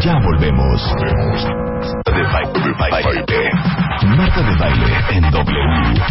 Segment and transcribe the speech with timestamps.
[0.00, 0.80] Ya volvemos.
[2.04, 3.50] De baile, baile.
[4.16, 6.02] Marta de baile en W.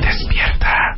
[0.00, 0.96] Despierta.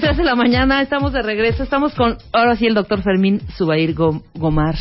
[0.00, 1.62] tres de la mañana, estamos de regreso.
[1.62, 4.76] Estamos con, ahora sí, el doctor Fermín Subair Go- Gomar.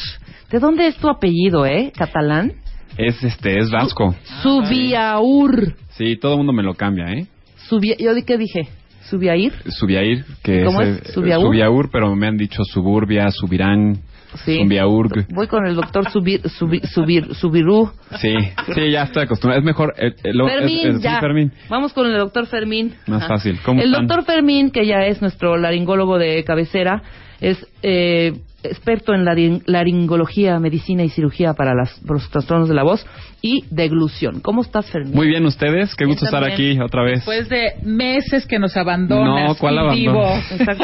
[0.50, 1.92] ¿De dónde es tu apellido, eh?
[1.96, 2.54] ¿Catalán?
[2.98, 4.16] Es este, es vasco.
[4.42, 5.76] Subiaur.
[5.92, 7.28] Sí, todo el mundo me lo cambia, ¿eh?
[7.68, 8.68] Subia, ¿Yo di qué dije?
[9.10, 9.52] ¿Subiair?
[9.68, 11.14] Subiair, que ¿Cómo es, es?
[11.14, 11.42] ¿Subiaur?
[11.48, 13.98] Subiaur, pero me han dicho suburbia, subirán,
[14.46, 14.60] Sí.
[14.64, 15.28] Subiaurg.
[15.34, 17.92] Voy con el doctor Subir, Subir, Subir, Subirú.
[18.22, 18.34] Sí,
[18.74, 19.60] sí, ya estoy acostumbrado.
[19.60, 19.94] Es mejor.
[19.98, 21.20] eh, eh, lo- Fermín, es- es- ya.
[21.20, 21.52] Fermín.
[21.68, 22.94] Vamos con el doctor Fermín.
[23.08, 23.34] Más Ajá.
[23.36, 23.60] fácil.
[23.66, 24.08] ¿Cómo el están?
[24.08, 27.04] doctor Fermín, que ya es nuestro laringólogo de cabecera,
[27.42, 32.84] es eh, experto en laring- laringología, medicina y cirugía para las, los trastornos de la
[32.84, 33.06] voz
[33.42, 34.40] y deglución.
[34.40, 35.16] ¿Cómo estás, Fermín?
[35.16, 35.96] Muy bien, ustedes.
[35.96, 37.16] Qué gusto estar aquí otra vez.
[37.26, 39.50] Después de meses que nos abandonas.
[39.50, 40.00] No, ¿cuál abandono?
[40.00, 40.34] vivo.
[40.52, 40.84] Exacto.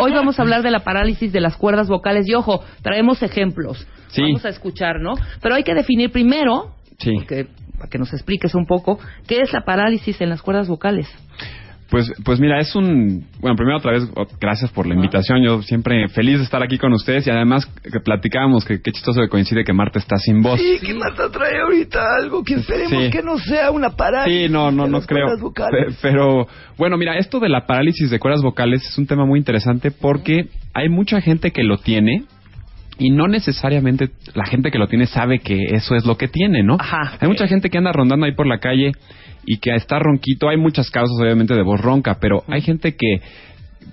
[0.00, 3.86] Hoy vamos a hablar de la parálisis de las cuerdas vocales y ojo, traemos ejemplos.
[4.08, 4.22] Sí.
[4.22, 5.12] Vamos a escuchar, ¿no?
[5.42, 7.12] Pero hay que definir primero, Sí.
[7.14, 11.08] porque- para que nos expliques un poco, qué es la parálisis en las cuerdas vocales.
[11.92, 13.26] Pues, pues mira, es un...
[13.38, 14.02] Bueno, primero otra vez,
[14.40, 15.44] gracias por la invitación.
[15.44, 19.20] Yo siempre feliz de estar aquí con ustedes y además que platicábamos que qué chistoso
[19.20, 20.58] que coincide que Marta está sin voz.
[20.58, 23.10] Sí, que Marta trae ahorita algo que esperemos Sí.
[23.10, 24.46] que no sea una parálisis.
[24.46, 25.26] Sí, no, no, de no las creo.
[25.26, 25.94] cuerdas vocales.
[25.96, 26.46] Pe- Pero
[26.78, 30.46] bueno, mira, esto de la parálisis de cuerdas vocales es un tema muy interesante porque
[30.72, 32.24] hay mucha gente que lo tiene
[32.98, 36.62] y no necesariamente la gente que lo tiene sabe que eso es lo que tiene,
[36.62, 36.76] ¿no?
[36.78, 37.16] Ajá.
[37.20, 38.92] Hay mucha gente que anda rondando ahí por la calle
[39.44, 40.48] y que está ronquito.
[40.48, 43.20] Hay muchas causas, obviamente, de voz ronca, pero hay gente que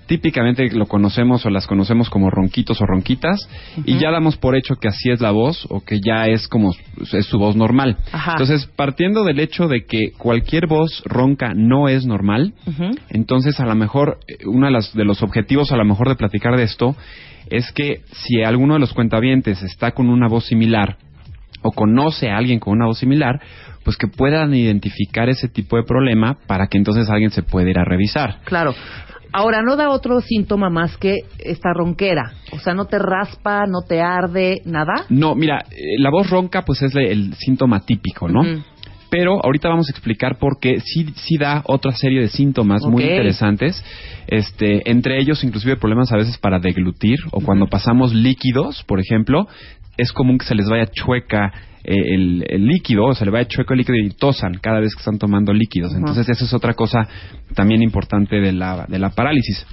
[0.06, 3.48] típicamente lo conocemos o las conocemos como ronquitos o ronquitas
[3.84, 6.72] y ya damos por hecho que así es la voz o que ya es como
[7.12, 7.96] es su voz normal.
[8.12, 8.32] Ajá.
[8.32, 12.90] Entonces, partiendo del hecho de que cualquier voz ronca no es normal, Ujú.
[13.08, 16.16] entonces a lo mejor eh, uno de, las- de los objetivos a lo mejor de
[16.16, 16.94] platicar de esto
[17.50, 20.96] es que si alguno de los cuentavientes está con una voz similar
[21.62, 23.40] o conoce a alguien con una voz similar,
[23.84, 27.78] pues que puedan identificar ese tipo de problema para que entonces alguien se pueda ir
[27.78, 28.40] a revisar.
[28.44, 28.74] Claro.
[29.32, 32.32] Ahora, no da otro síntoma más que esta ronquera.
[32.52, 35.04] O sea, no te raspa, no te arde, nada.
[35.08, 38.42] No, mira, eh, la voz ronca pues es el síntoma típico, ¿no?
[39.10, 43.02] Pero ahorita vamos a explicar por qué sí, sí da otra serie de síntomas muy
[43.02, 43.84] interesantes.
[44.26, 49.48] Este, entre ellos, inclusive problemas a veces para deglutir o cuando pasamos líquidos, por ejemplo,
[49.96, 53.48] es común que se les vaya chueca eh, el, el líquido, o se le vaya
[53.48, 55.94] chueco el líquido y tosan cada vez que están tomando líquidos.
[55.94, 57.08] Entonces, esa es otra cosa
[57.54, 59.66] también importante de la, de la parálisis.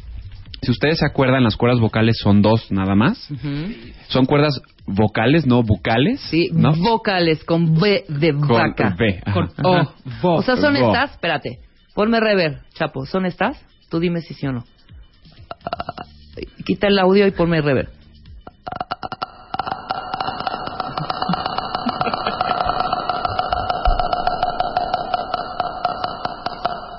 [0.62, 3.30] Si ustedes se acuerdan, las cuerdas vocales son dos nada más.
[3.30, 3.74] Ujú.
[4.08, 6.20] Son cuerdas vocales, no bucales.
[6.22, 6.74] Sí, ¿no?
[6.74, 8.96] vocales con B de Con vaca.
[8.98, 9.22] B.
[9.34, 9.50] Con.
[9.64, 10.38] O.
[10.38, 10.88] O sea, son Vo.
[10.88, 11.60] estas, espérate,
[11.94, 13.64] ponme rever, Chapo, ¿son estas?
[13.90, 14.64] Tú dime si sí o no.
[15.66, 16.04] Ah,
[16.66, 17.90] Quita el audio y ponme rever.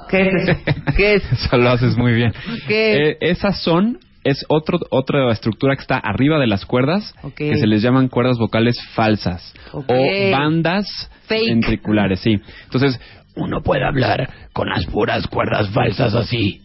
[0.09, 0.59] ¿Qué es eso?
[0.97, 1.33] ¿Qué es?
[1.33, 2.33] Eso lo haces muy bien.
[2.67, 3.11] ¿Qué?
[3.11, 7.67] Eh, esas son, es otro, otra estructura que está arriba de las cuerdas, que se
[7.67, 9.85] les llaman cuerdas vocales falsas o
[10.33, 11.49] bandas Fake.
[11.49, 12.41] ventriculares, sí.
[12.65, 13.01] Entonces,
[13.37, 16.61] Uno puede hablar con las puras cuerdas falsas así.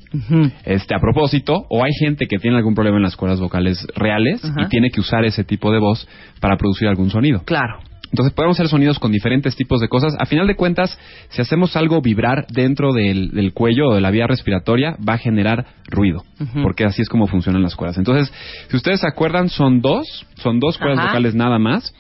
[0.66, 4.42] Este, a propósito, o hay gente que tiene algún problema en las cuerdas vocales reales
[4.58, 6.08] y tiene que usar ese tipo de voz
[6.40, 7.44] para producir algún sonido.
[7.46, 7.80] Claro.
[8.14, 10.16] Entonces podemos hacer sonidos con diferentes tipos de cosas.
[10.20, 14.12] A final de cuentas, si hacemos algo vibrar dentro del, del cuello o de la
[14.12, 16.24] vía respiratoria, va a generar ruido,
[16.62, 17.98] porque así es como funcionan las cuerdas.
[17.98, 18.32] Entonces,
[18.70, 21.08] si ustedes se acuerdan, son dos, son dos cuerdas Ajá.
[21.08, 21.92] vocales nada más.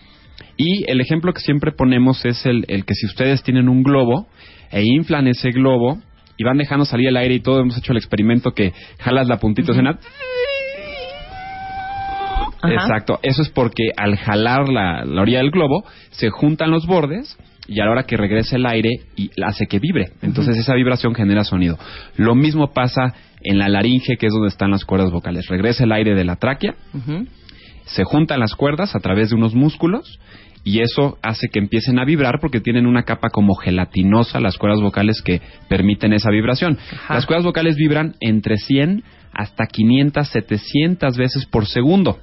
[0.55, 4.27] Y el ejemplo que siempre ponemos es el, el que si ustedes tienen un globo
[4.69, 5.99] e inflan ese globo
[6.37, 9.39] y van dejando salir el aire y todo, hemos hecho el experimento que jalas la
[9.39, 9.97] puntita y suena
[12.63, 12.73] Ajá.
[12.73, 17.37] Exacto, eso es porque al jalar la, la orilla del globo se juntan los bordes
[17.67, 20.11] y a la hora que regresa el aire y hace que vibre.
[20.21, 21.77] Entonces esa vibración genera sonido.
[22.17, 25.47] Lo mismo pasa en la laringe, que es donde están las cuerdas vocales.
[25.47, 26.75] Regresa el aire de la tráquea
[27.85, 30.19] se juntan las cuerdas a través de unos músculos
[30.63, 34.81] y eso hace que empiecen a vibrar porque tienen una capa como gelatinosa las cuerdas
[34.81, 36.77] vocales que permiten esa vibración.
[36.91, 37.15] Ajá.
[37.15, 42.19] Las cuerdas vocales vibran entre 100 hasta 500, 700 veces por segundo.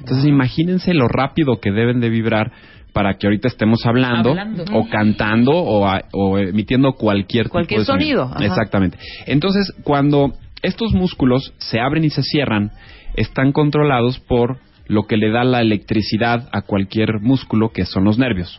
[0.00, 2.52] Entonces imagínense lo rápido que deben de vibrar
[2.92, 4.64] para que ahorita estemos hablando, Hablando.
[4.72, 8.30] o cantando o, a- o emitiendo cualquier, Cualquier tipo de sonido.
[8.40, 8.98] Exactamente.
[9.26, 10.32] Entonces, cuando
[10.62, 12.72] estos músculos se abren y se cierran,
[13.14, 18.18] están controlados por lo que le da la electricidad a cualquier músculo, que son los
[18.18, 18.58] nervios.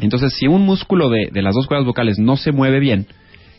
[0.00, 3.06] Entonces, si un músculo de, de las dos cuerdas vocales no se mueve bien,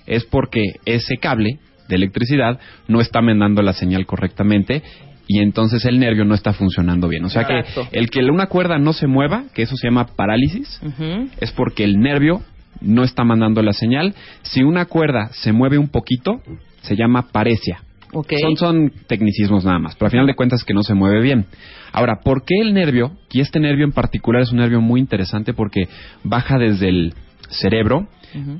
[0.07, 4.81] es porque ese cable de electricidad no está mandando la señal correctamente
[5.27, 7.23] y entonces el nervio no está funcionando bien.
[7.25, 7.87] O sea Exacto.
[7.91, 11.29] que el que una cuerda no se mueva, que eso se llama parálisis, Ujú.
[11.39, 12.41] es porque el nervio
[12.81, 14.13] no está mandando la señal.
[14.41, 16.41] Si una cuerda se mueve un poquito,
[16.81, 17.79] se llama paresia.
[18.11, 18.33] Ok.
[18.41, 21.45] Son, son tecnicismos nada más, pero al final de cuentas que no se mueve bien.
[21.91, 23.11] Ahora, ¿por qué el nervio?
[23.31, 25.87] Y este nervio en particular es un nervio muy interesante porque
[26.23, 27.13] baja desde el
[27.49, 28.07] cerebro,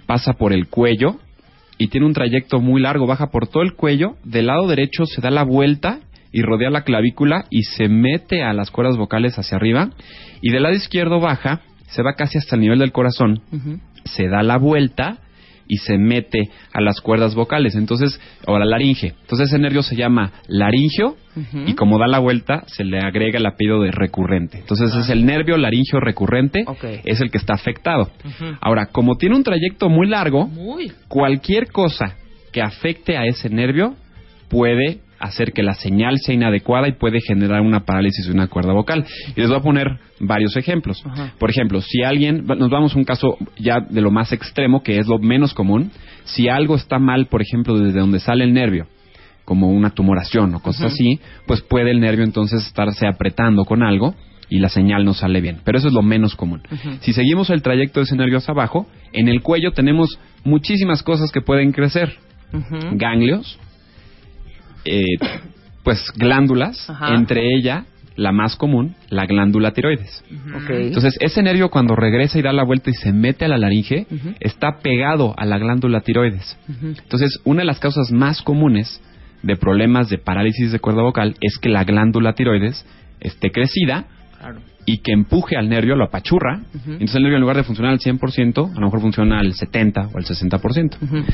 [0.05, 1.17] pasa por el cuello
[1.77, 5.21] y tiene un trayecto muy largo, baja por todo el cuello, del lado derecho se
[5.21, 5.99] da la vuelta
[6.33, 9.91] y rodea la clavícula y se mete a las cuerdas vocales hacia arriba
[10.41, 13.41] y del lado izquierdo baja, se va casi hasta el nivel del corazón,
[14.03, 15.19] se da la vuelta
[15.67, 19.13] y se mete a las cuerdas vocales, entonces, o a la laringe.
[19.21, 21.15] Entonces ese nervio se llama laringio
[21.65, 24.57] y como da la vuelta se le agrega el apellido de recurrente.
[24.57, 26.65] Entonces es el nervio laringio recurrente,
[27.05, 28.11] es el que está afectado.
[28.59, 30.91] Ahora, como tiene un trayecto muy largo, Muy.
[31.07, 32.17] cualquier cosa
[32.51, 33.95] que afecte a ese nervio
[34.49, 38.73] puede hacer que la señal sea inadecuada y puede generar una parálisis de una cuerda
[38.73, 39.05] vocal.
[39.35, 39.87] Y les voy a poner
[40.19, 41.01] varios ejemplos.
[41.05, 41.33] Ajá.
[41.39, 44.99] Por ejemplo, si alguien, nos vamos a un caso ya de lo más extremo, que
[44.99, 45.91] es lo menos común,
[46.25, 48.87] si algo está mal, por ejemplo, desde donde sale el nervio,
[49.45, 54.15] como una tumoración o cosas así, pues puede el nervio entonces estarse apretando con algo
[54.49, 55.59] y la señal no sale bien.
[55.63, 56.61] Pero eso es lo menos común.
[57.01, 61.31] Si seguimos el trayecto de ese nervio hacia abajo, en el cuello tenemos muchísimas cosas
[61.31, 62.17] que pueden crecer.
[62.91, 63.57] Ganglios,
[64.85, 65.03] eh,
[65.83, 67.13] pues glándulas, Ajá.
[67.15, 67.85] entre ella
[68.15, 70.23] la más común, la glándula tiroides.
[70.55, 70.69] Ok.
[70.69, 74.05] Entonces, ese nervio cuando regresa y da la vuelta y se mete a la laringe,
[74.39, 76.57] está pegado a la glándula tiroides.
[76.83, 79.01] Entonces, una de las causas más comunes
[79.41, 82.85] de problemas de parálisis de cuerda vocal es que la glándula tiroides
[83.19, 84.05] esté crecida
[84.39, 84.59] Claro.
[84.85, 86.61] Y que empuje al nervio, lo apachurra.
[86.73, 90.09] Entonces, el nervio en lugar de funcionar al 100%, a lo mejor funciona al 70
[90.13, 90.97] o al 60%.
[91.01, 91.17] Ujú.
[91.17, 91.25] Ujú.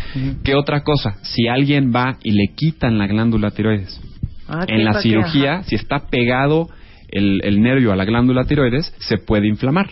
[0.43, 1.15] ¿Qué otra cosa?
[1.23, 3.99] Si alguien va y le quitan la glándula tiroides,
[4.47, 5.63] Ah, ¿qué en la cirugía, Ajá.
[5.63, 6.69] si está pegado
[7.09, 9.89] el, el nervio a la glándula tiroides, se puede inflamar.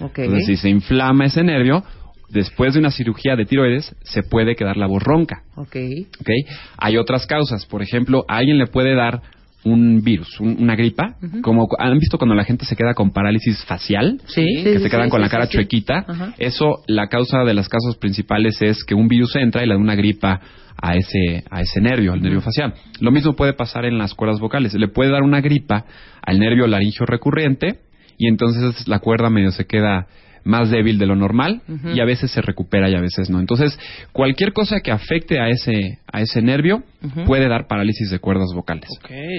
[0.00, 1.82] Entonces, si se inflama ese nervio,
[2.30, 5.42] después de una cirugía de tiroides, se puede quedar la voz ronca.
[5.56, 5.76] Ok.
[6.20, 6.30] ¿ok?
[6.78, 7.66] Hay otras causas.
[7.66, 9.20] Por ejemplo, a alguien le puede dar
[9.64, 13.64] un virus, un- una gripa, como han visto cuando la gente se queda con parálisis
[13.64, 16.06] facial, Sí, que sí, se quedan sí, con la cara chuequita.
[16.38, 19.80] Eso, la causa de las causas principales es que un virus entra y le da
[19.80, 20.40] una gripa
[20.80, 22.72] a ese a ese nervio, al nervio facial.
[23.00, 24.72] Lo mismo puede pasar en las cuerdas vocales.
[24.74, 25.84] Le puede dar una gripa
[26.22, 27.80] al nervio laringio recurrente
[28.16, 30.06] y entonces la cuerda medio se queda
[30.44, 31.62] más débil de lo normal
[31.94, 33.40] y a veces se recupera y a veces no.
[33.40, 33.78] Entonces,
[34.12, 36.82] cualquier cosa que afecte a ese a ese nervio
[37.26, 38.88] puede dar parálisis de cuerdas vocales.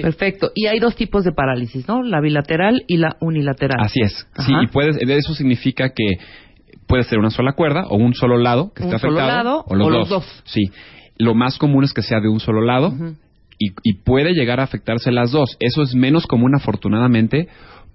[0.02, 0.50] Perfecto.
[0.54, 2.02] Y hay dos tipos de parálisis, ¿no?
[2.02, 3.78] La bilateral y la unilateral.
[3.80, 4.26] Así es.
[4.38, 6.18] Sí, y puede, eso significa que
[6.86, 9.64] puede ser una sola cuerda o un solo lado que Un esté solo afectado lado
[9.66, 9.98] o los, o dos.
[9.98, 10.42] los dos.
[10.44, 10.70] Sí.
[11.18, 12.92] Lo más común es que sea de un solo lado
[13.58, 15.56] y, y puede llegar a afectarse las dos.
[15.60, 17.48] Eso es menos común afortunadamente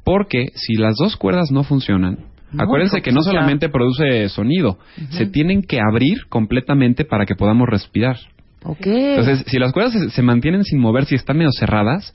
[0.03, 2.19] porque si las dos cuerdas no funcionan,
[2.57, 4.77] acuérdense que no solamente produce sonido,
[5.09, 8.17] se tienen que abrir completamente para que podamos respirar.
[8.63, 8.85] Ok.
[8.85, 12.13] Entonces, si las cuerdas se, se mantienen sin mover, si están medio cerradas,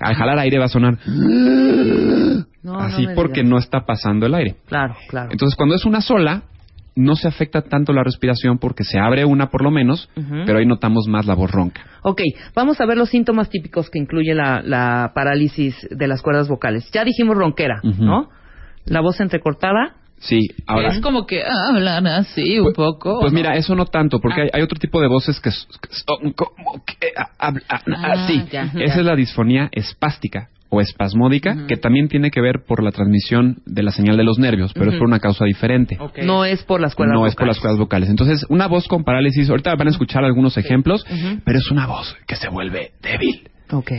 [0.00, 0.98] al jalar aire va a sonar
[2.62, 3.50] No, así no porque digas.
[3.50, 4.56] no está pasando el aire.
[4.66, 5.28] Claro, claro.
[5.30, 6.42] Entonces, cuando es una sola,
[6.94, 10.08] no se afecta tanto la respiración porque se abre una por lo menos,
[10.46, 11.82] pero ahí notamos más la voz ronca.
[12.02, 12.22] Ok,
[12.54, 16.88] vamos a ver los síntomas típicos que incluye la, la parálisis de las cuerdas vocales.
[16.92, 17.80] Ya dijimos ronquera.
[17.82, 18.30] ¿no?
[18.86, 19.96] La voz entrecortada.
[20.18, 20.88] Sí, ahora.
[20.88, 23.20] es como que hablan así un Pues- poco.
[23.20, 23.36] Pues ¿no?
[23.38, 24.44] mira, eso no tanto, porque Ah.
[24.44, 27.64] hay, hay otro tipo de voces que, son como que ah, hablan
[28.04, 28.42] Ah, así.
[28.50, 32.90] ya, Esa es la disfonía espástica o espasmódica, que también tiene que ver por la
[32.92, 35.98] transmisión de la señal de los nervios, pero es por una causa diferente.
[36.24, 37.32] No es por las cuerdas no vocales.
[37.34, 38.08] es por las cuerdas vocales.
[38.08, 41.04] Entonces, una voz con parálisis, ahorita van a escuchar algunos ejemplos,
[41.44, 43.48] pero es una voz que se vuelve débil.
[43.70, 43.92] Ok.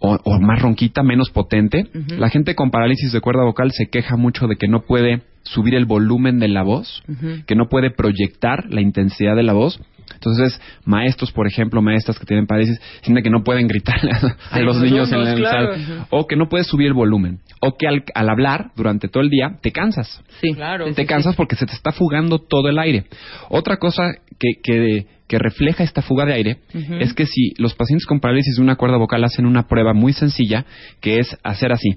[0.00, 1.86] O, o más ronquita, menos potente.
[2.18, 5.74] La gente con parálisis de cuerda vocal se queja mucho de que no puede subir
[5.74, 7.02] el volumen de la voz,
[7.46, 9.80] que no puede proyectar la intensidad de la voz.
[10.12, 14.10] Entonces, maestros, por ejemplo, maestras que tienen parálisis, sienten que no pueden gritarle
[14.50, 15.74] a, los los niños en la claro.
[15.76, 19.22] sala, o que no puedes subir el volumen, o que al, al hablar durante todo
[19.22, 20.20] el día te cansas.
[20.40, 20.86] Sí, Claro.
[20.86, 21.36] te sí, cansas sí.
[21.36, 23.04] porque se te está fugando todo el aire.
[23.50, 26.56] Otra cosa que, que, que refleja esta fuga de aire
[26.98, 30.12] es que si los pacientes con parálisis de una cuerda vocal hacen una prueba muy
[30.12, 30.64] sencilla,
[31.00, 31.90] que es hacer así.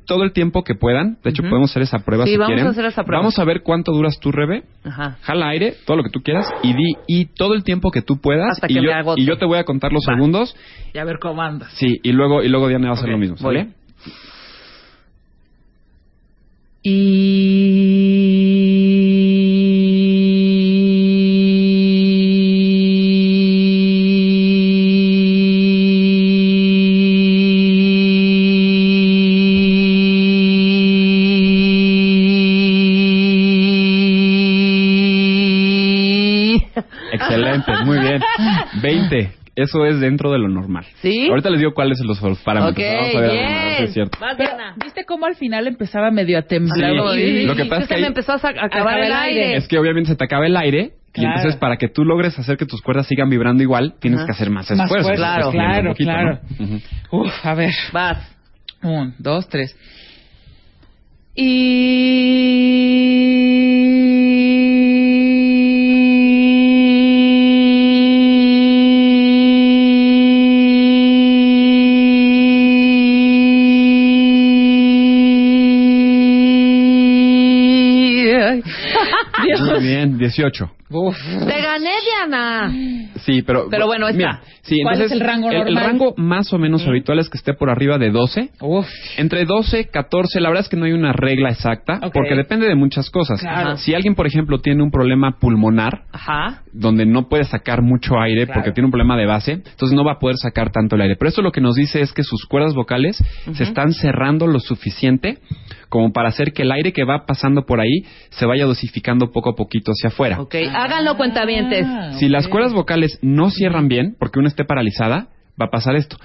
[0.07, 2.65] todo el tiempo que puedan, de hecho podemos hacer esa prueba Sí, si vamos quieren.
[2.65, 3.19] a hacer esa prueba.
[3.21, 4.63] Vamos a ver cuánto duras tu rebe.
[4.83, 5.19] Ajá.
[5.21, 8.19] Jala aire, todo lo que tú quieras, y di y todo el tiempo que tú
[8.19, 8.53] puedas.
[8.53, 10.15] Hasta y, que yo, me y yo te voy a contar los Va.
[10.15, 10.55] segundos.
[10.95, 11.71] Y a ver cómo andas.
[11.75, 13.55] Sí, y luego, y luego Diana va a hacer lo mismo, voy.
[13.57, 13.69] ¿sale?
[38.85, 39.31] 20.
[39.57, 40.85] Eso es dentro de lo normal.
[41.01, 41.27] ¿Sí?
[41.29, 42.73] Ahorita les digo cuáles son los parámetros.
[42.77, 43.45] Ok, Vamos a ver, bien.
[43.45, 44.17] a ver si es cierto.
[44.19, 44.75] Pero, Diana.
[44.83, 46.91] ¿Viste cómo al final empezaba medio a temblar?
[47.15, 47.21] Sí.
[47.21, 49.55] Y- Lo que y pasa es que ahí- me empezó a, acabar el aire.
[49.55, 51.35] Es que obviamente se te acaba el aire y Claro.
[51.37, 54.25] entonces para que tú logres hacer que tus cuerdas sigan vibrando igual, tienes Ajá.
[54.25, 55.11] que hacer más Más esfuerzo.
[55.13, 57.19] Estás claro, claro, poquito, ¿no?
[57.21, 57.73] Uf, a ver.
[57.93, 58.35] Vas.
[58.83, 59.73] Un, dos, tres.
[61.33, 62.84] Dios.
[79.75, 80.71] Muy bien, 18.
[80.95, 81.17] Uf.
[81.45, 82.73] Te gané, Diana.
[83.25, 83.67] Sí, pero...
[83.69, 84.17] Pero bueno, está.
[84.17, 85.75] Mira, sí, ¿Cuál entonces, es el rango normal?
[85.85, 88.51] rango más o menos habitual es que esté por arriba de 12.
[88.61, 88.87] Uf.
[89.17, 92.75] Entre 12, 14, la verdad es que no hay una regla exacta, porque depende de
[92.75, 93.41] muchas cosas.
[93.41, 93.77] Claro.
[93.77, 96.63] Si alguien, por ejemplo, tiene un problema pulmonar, Ajá.
[96.73, 98.59] donde no puede sacar mucho aire Claro.
[98.61, 101.15] porque tiene un problema de base, entonces no va a poder sacar tanto el aire.
[101.17, 103.17] Pero esto lo que nos dice es que sus cuerdas vocales
[103.53, 105.39] se están cerrando lo suficiente
[105.89, 109.51] como para hacer que el aire que va pasando por ahí se vaya dosificando poco
[109.51, 110.41] a poquito hacia afuera.
[110.41, 111.85] Ok, háganlo cuentavientes.
[111.87, 115.27] Ah, Si las cuerdas vocales no cierran bien, porque una esté paralizada,
[115.61, 116.17] va a pasar esto.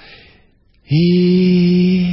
[0.89, 2.05] Y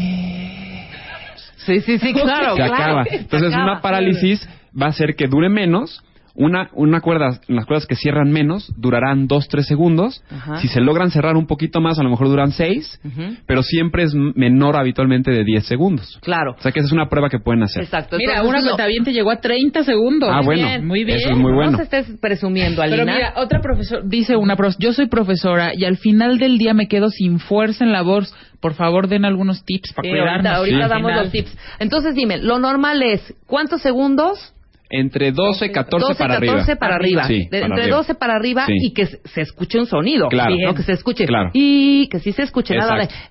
[1.66, 2.74] Sí, sí, sí, claro, se claro.
[2.74, 3.04] acaba.
[3.06, 3.64] Se Entonces acaba.
[3.72, 4.48] una parálisis
[4.80, 6.02] va a hacer que dure menos.
[6.40, 10.24] Una, una cuerda, las cuerdas que cierran menos durarán 2-3 segundos.
[10.30, 10.58] Ajá.
[10.58, 13.38] Si se logran cerrar un poquito más, a lo mejor duran 6, Ujú.
[13.48, 16.20] pero siempre es menor habitualmente de 10 segundos.
[16.22, 16.56] Claro.
[16.56, 17.82] O sea que esa es una prueba que pueden hacer.
[17.82, 18.18] Exacto.
[18.18, 20.30] Mira, entonces una lo- cuentaviente llegó a 30 segundos.
[20.32, 20.68] Ah, Muy bueno.
[20.68, 21.18] bien, Muy bien.
[21.18, 21.72] Eso es muy bueno.
[21.72, 23.04] No se estés presumiendo, Alina.
[23.04, 26.76] Pero mira, otra profesora, dice una profesora, yo soy profesora y al final del día
[26.76, 28.32] me quedo sin fuerza en la voz.
[28.62, 30.52] Por favor, den algunos tips para Sí, cuidarnos.
[30.54, 31.58] ahorita, damos los tips.
[31.80, 34.54] Entonces dime, lo normal es, ¿cuántos segundos?
[34.90, 36.80] Entre 12, 14 12, para 14 arriba.
[36.80, 37.24] para arriba.
[37.28, 37.98] Sí, De- para entre arriba.
[37.98, 38.74] 12 para arriba Sí.
[38.82, 40.30] y que se escuche un sonido.
[40.30, 40.56] Claro.
[40.58, 40.74] ¿no?
[40.74, 41.26] Que se escuche.
[41.26, 41.50] Claro.
[41.54, 43.04] Y que sí se escuche nada de...
[43.04, 43.26] Exacto.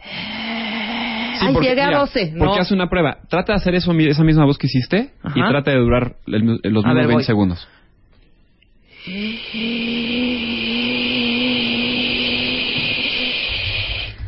[1.38, 2.32] Sí, Ay, porque, llegué a mira, 12.
[2.32, 2.44] No.
[2.46, 3.18] Porque hace una prueba.
[3.28, 5.48] Trata de hacer eso, esa misma voz que hiciste y Ajá.
[5.50, 7.24] trata de durar el- los A mismos ver, 20 voy.
[7.24, 7.68] segundos.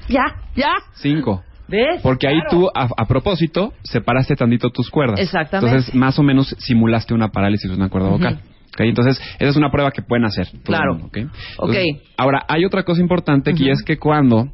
[0.09, 0.25] Ya,
[0.57, 0.73] ya.
[0.95, 1.43] 5.
[1.69, 2.01] ¿Ves?
[2.03, 5.21] Porque ahí tú, a, a propósito, separaste tantito tus cuerdas.
[5.21, 5.77] Exactamente.
[5.77, 8.41] Entonces, más o menos simulaste una parálisis de una cuerda vocal.
[8.69, 8.81] ¿Ok?
[8.81, 10.49] Entonces, esa es una prueba que pueden hacer.
[10.65, 10.95] Claro.
[10.95, 11.19] mundo, ¿ok?
[11.59, 11.75] Ok.
[11.75, 14.49] Entonces, Ahora, hay otra cosa importante aquí, es que cuando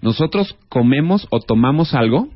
[0.00, 2.28] nosotros comemos o tomamos algo,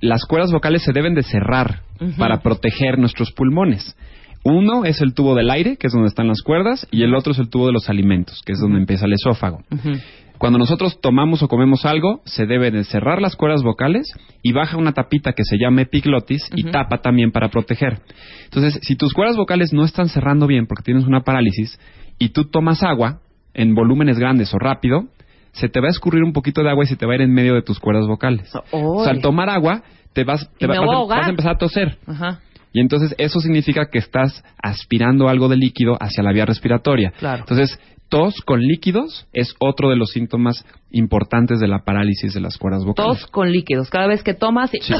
[0.00, 1.80] las cuerdas vocales se deben de cerrar
[2.18, 3.96] para proteger nuestros pulmones.
[4.44, 7.32] Uno es el tubo del aire, que es donde están las cuerdas, y el otro
[7.32, 9.62] es el tubo de los alimentos, que es donde empieza el esófago.
[9.72, 9.98] Ujú.
[10.38, 14.12] Cuando nosotros tomamos o comemos algo, se deben de cerrar las cuerdas vocales
[14.42, 18.00] y baja una tapita que se llama epiglotis y tapa también para proteger.
[18.44, 21.78] Entonces, si tus cuerdas vocales no están cerrando bien porque tienes una parálisis
[22.18, 23.20] y tú tomas agua
[23.54, 25.04] en volúmenes grandes o rápido,
[25.52, 27.22] se te va a escurrir un poquito de agua y se te va a ir
[27.22, 28.52] en medio de tus cuerdas vocales.
[28.72, 31.18] O sea, al tomar agua, te vas, te va- vas, a ahogar.
[31.18, 31.96] vas a empezar a toser.
[32.06, 32.40] Ajá.
[32.72, 37.12] Y entonces eso significa que estás aspirando algo de líquido hacia la vía respiratoria.
[37.18, 37.38] Claro.
[37.40, 37.78] Entonces,
[38.08, 42.84] tos con líquidos es otro de los síntomas importantes de la parálisis de las cuerdas
[42.84, 43.20] vocales.
[43.20, 43.90] Tos con líquidos.
[43.90, 44.72] Cada vez que tomas...
[44.74, 44.94] y- Sí.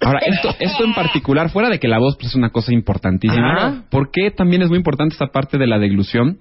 [0.00, 3.56] Ahora, esto, esto en particular, fuera de que la voz pues, es una cosa importantísima,
[3.56, 3.84] Ajá.
[3.90, 6.38] ¿por qué también es muy importante esta parte de la deglución?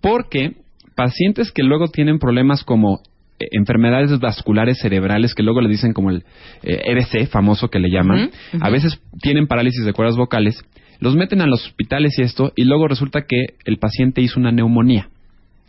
[0.00, 0.56] Porque
[0.96, 3.00] pacientes que luego tienen problemas como
[3.38, 6.24] eh, enfermedades vasculares cerebrales, que luego le dicen como el
[6.64, 10.60] eh, EBC, famoso que le llaman, a veces tienen parálisis de cuerdas vocales,
[10.98, 14.50] los meten a los hospitales y esto, y luego resulta que el paciente hizo una
[14.50, 15.10] neumonía.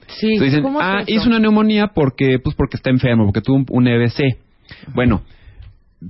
[0.07, 0.33] Sí.
[0.33, 3.57] Entonces dicen, ¿Cómo es ah, hizo una neumonía porque, pues porque está enfermo, porque tuvo
[3.57, 4.37] un, un EBC.
[4.93, 5.21] Bueno,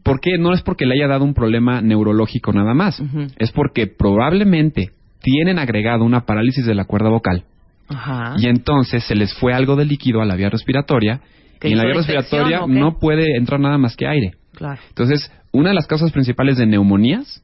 [0.04, 0.38] ¿por qué?
[0.38, 3.02] No es porque le haya dado un problema neurológico nada más.
[3.38, 7.44] Es porque probablemente tienen agregado una parálisis de la cuerda vocal
[7.90, 8.36] Ajá.
[8.38, 11.22] y entonces se les fue algo de líquido a la vía respiratoria
[11.60, 14.34] ¿Que y en la vía respiratoria no puede entrar nada más que aire.
[14.54, 14.80] Claro.
[14.90, 17.44] Entonces, una de las causas principales de neumonías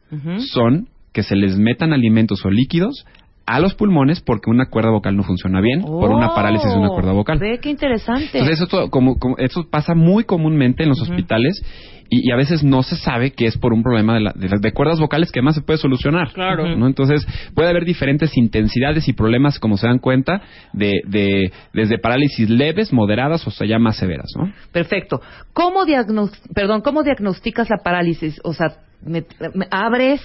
[0.51, 3.05] son que se les metan alimentos o líquidos
[3.45, 6.89] a los pulmones porque una cuerda vocal no funciona bien por una parálisis de una
[6.89, 7.37] cuerda vocal.
[7.37, 8.39] Oh, Ve qué interesante.
[8.39, 11.61] Entonces, eso, to- como, como- eso pasa muy comúnmente en los hospitales
[12.09, 14.47] y, y a veces no se sabe que es por un problema de, la- de
[14.59, 16.31] de cuerdas vocales que además se puede solucionar.
[16.31, 16.77] Claro.
[16.77, 16.87] ¿no?
[16.87, 22.49] Entonces, puede haber diferentes intensidades y problemas, como se dan cuenta, de, de- desde parálisis
[22.49, 24.27] leves, moderadas o sea, ya más severas.
[24.37, 24.53] ¿no?
[24.71, 25.21] Perfecto.
[25.51, 28.39] ¿Cómo, diagnos perdón, ¿Cómo diagnosticas la parálisis?
[28.45, 28.67] O sea,
[29.05, 30.21] me- me- abres,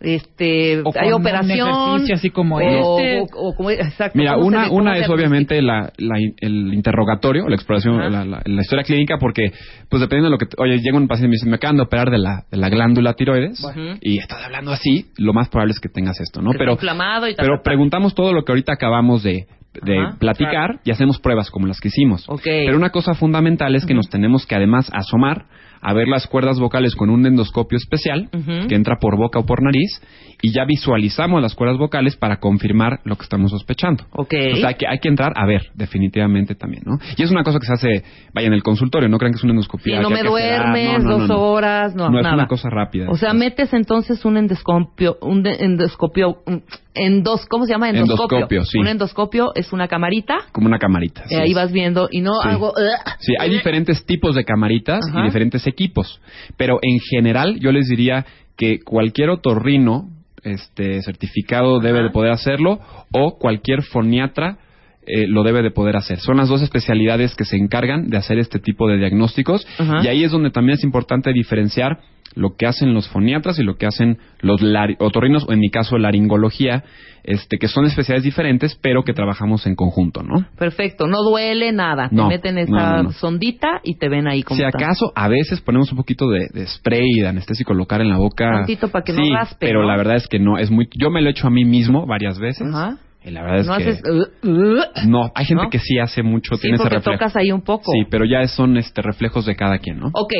[0.00, 1.68] este, O hay un operación.
[1.68, 3.20] ejercicio así como o, este.
[3.20, 7.48] o- o como- exacto, Mira, ¿cómo se una, una es obviamente la, la el interrogatorio,
[7.48, 9.52] la exploración, la, la- la historia clínica, porque,
[9.88, 11.82] pues dependiendo de lo que, oye, llega un paciente y me dice, me acaban de
[11.82, 13.60] operar de la, de la glándula tiroides,
[14.00, 16.52] y estás hablando así, lo más probable es que tengas esto, ¿no?
[16.52, 17.70] Que Pero, inflamado y tal, pero tal, tal.
[17.72, 19.46] preguntamos todo lo que ahorita acabamos de,
[19.82, 22.24] de Ajá, platicar y hacemos pruebas como las que hicimos.
[22.28, 22.42] Ok.
[22.44, 25.44] Pero una cosa fundamental es que nos tenemos que además asomar
[25.80, 28.28] a ver las cuerdas vocales con un endoscopio especial
[28.68, 30.00] que entra por boca o por nariz
[30.40, 34.04] y ya visualizamos las cuerdas vocales para confirmar lo que estamos sospechando.
[34.12, 34.34] Ok.
[34.52, 36.98] O sea, hay que, hay que entrar a ver, definitivamente también, ¿no?
[37.16, 39.44] Y es una cosa que se hace, vaya, en el consultorio, no crean que es
[39.44, 40.00] una Sí, endoscopia.
[40.00, 41.42] no que me ah, duermes no, no, dos no, no.
[41.42, 42.34] horas, no, No, es nada.
[42.36, 43.10] una cosa rápida.
[43.10, 46.62] O sea, Es- metes entonces un endoscopio, un de- endoscopio, un-
[46.94, 47.90] endos, ¿cómo se llama?
[47.90, 48.38] Endoscopio.
[48.38, 48.78] Endoscopio, sí.
[48.78, 51.22] Un endoscopio es una camarita, Como una camarita.
[51.30, 52.48] y así ahí vas viendo y no Sí.
[52.48, 52.72] hago...
[53.20, 56.20] Sí, hay diferentes tipos de camaritas y diferentes equipos,
[56.56, 60.10] pero en general yo les diría que cualquier otorrino
[60.42, 62.80] este certificado debe de poder hacerlo
[63.12, 64.58] o cualquier foniatra
[65.06, 66.18] eh, lo debe de poder hacer.
[66.20, 70.00] Son las dos especialidades que se encargan de hacer este tipo de diagnósticos Ajá.
[70.02, 72.00] y ahí es donde también es importante diferenciar
[72.34, 74.60] lo que hacen los foniatras y lo que hacen los
[74.98, 76.84] otorrinos o en mi caso laringología,
[77.24, 80.46] este que son especialidades diferentes pero que trabajamos en conjunto, ¿no?
[80.56, 82.08] Perfecto, no duele nada.
[82.10, 83.10] No, te meten esa no, no, no.
[83.12, 86.66] sondita y te ven ahí como Si acaso, a veces ponemos un poquito de, de
[86.66, 88.50] spray y de anestésico local en la boca.
[88.50, 90.88] Tantito para que no raspe, pero la verdad es que no, es muy...
[90.96, 92.66] Yo me lo he hecho a mí mismo varias veces.
[92.66, 92.98] Ajá.
[93.24, 93.82] Y la verdad es no que...
[93.88, 94.02] haces...
[94.08, 95.08] uh, uh.
[95.08, 95.70] No, hay gente ¿no?
[95.70, 97.18] que sí hace mucho, Sí, tiene ese porque reflejo.
[97.18, 97.90] tocas ahí un poco.
[97.92, 100.06] Sí, pero ya son este reflejos de cada quien, ¿no?
[100.14, 100.32] Ok,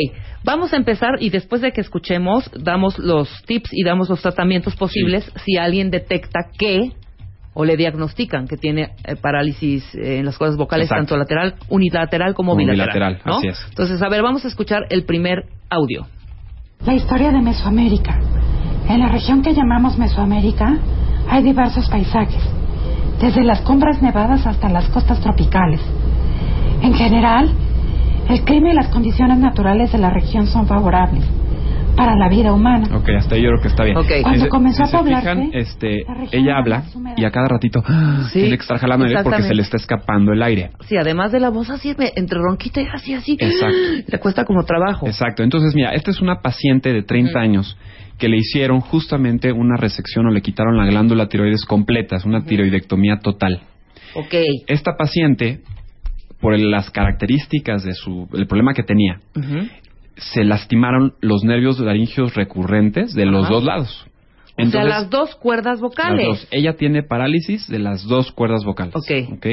[0.45, 4.77] vamos a empezar y después de que escuchemos, damos los tips y damos los tratamientos
[4.77, 6.93] posibles si alguien detecta que
[7.53, 11.01] o le diagnostican que tiene eh, parálisis eh, en las cuerdas vocales, Exacto.
[11.01, 12.95] tanto lateral, unilateral como, bilateral.
[12.95, 13.39] bilateral, ¿no?
[13.39, 13.67] así es.
[13.71, 16.07] Entonces, a ver, vamos a escuchar el primer audio.
[16.87, 18.17] La historia de Mesoamérica.
[18.89, 20.79] En la región que llamamos Mesoamérica
[21.29, 22.41] hay diversos paisajes,
[23.21, 25.81] desde las cumbres nevadas hasta las costas tropicales.
[26.83, 27.51] En general,
[28.29, 31.38] el clima y las condiciones naturales de la región son favorables
[31.99, 32.97] para la vida humana.
[32.97, 33.97] Ok, hasta ahí yo creo que está bien.
[34.23, 36.85] Cuando se- comenzó si a poblarse, fijan, este, ella habla
[37.17, 38.29] y a cada ratito ¡ah!
[38.33, 40.71] Sí, tiene que estar jalando aire porque se le está escapando el aire.
[40.87, 43.37] Sí, además de la voz así, entre ronquita y así, así.
[43.39, 43.77] Exacto.
[44.07, 45.07] Le cuesta como trabajo.
[45.07, 45.43] Exacto.
[45.43, 47.77] Entonces, mira, esta es una paciente de 30 años
[48.19, 52.45] que le hicieron justamente una resección o le quitaron la glándula tiroides completa, es una
[52.45, 53.61] tiroidectomía total.
[54.15, 54.35] Ok.
[54.67, 55.61] Esta paciente,
[56.41, 59.21] por el- las características de su, el problema que tenía.
[60.19, 63.55] Se lastimaron los nervios laringeos recurrentes de los Ajá.
[63.55, 64.07] dos lados.
[64.59, 66.27] o sea, las dos cuerdas las vocales.
[66.27, 66.49] dos.
[66.51, 68.95] Ella tiene parálisis de las dos cuerdas vocales.
[68.97, 69.33] Ok.
[69.35, 69.47] ¿ok?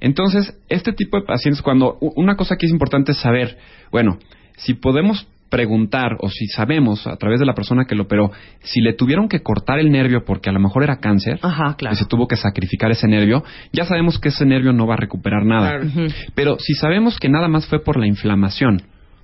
[0.00, 3.56] Entonces, este tipo de pacientes, cuando una cosa que es importante saber,
[3.92, 4.18] bueno,
[4.56, 8.80] si podemos preguntar o si sabemos a través de la persona que lo operó, si
[8.80, 11.94] le tuvieron que cortar el nervio porque a lo mejor era cáncer, Ajá, claro.
[11.94, 14.96] y se tuvo que sacrificar ese nervio, ya sabemos que ese nervio no va a
[14.96, 15.78] recuperar nada.
[15.80, 16.08] Claro.
[16.34, 18.82] Pero si sabemos que nada más fue por la inflamación,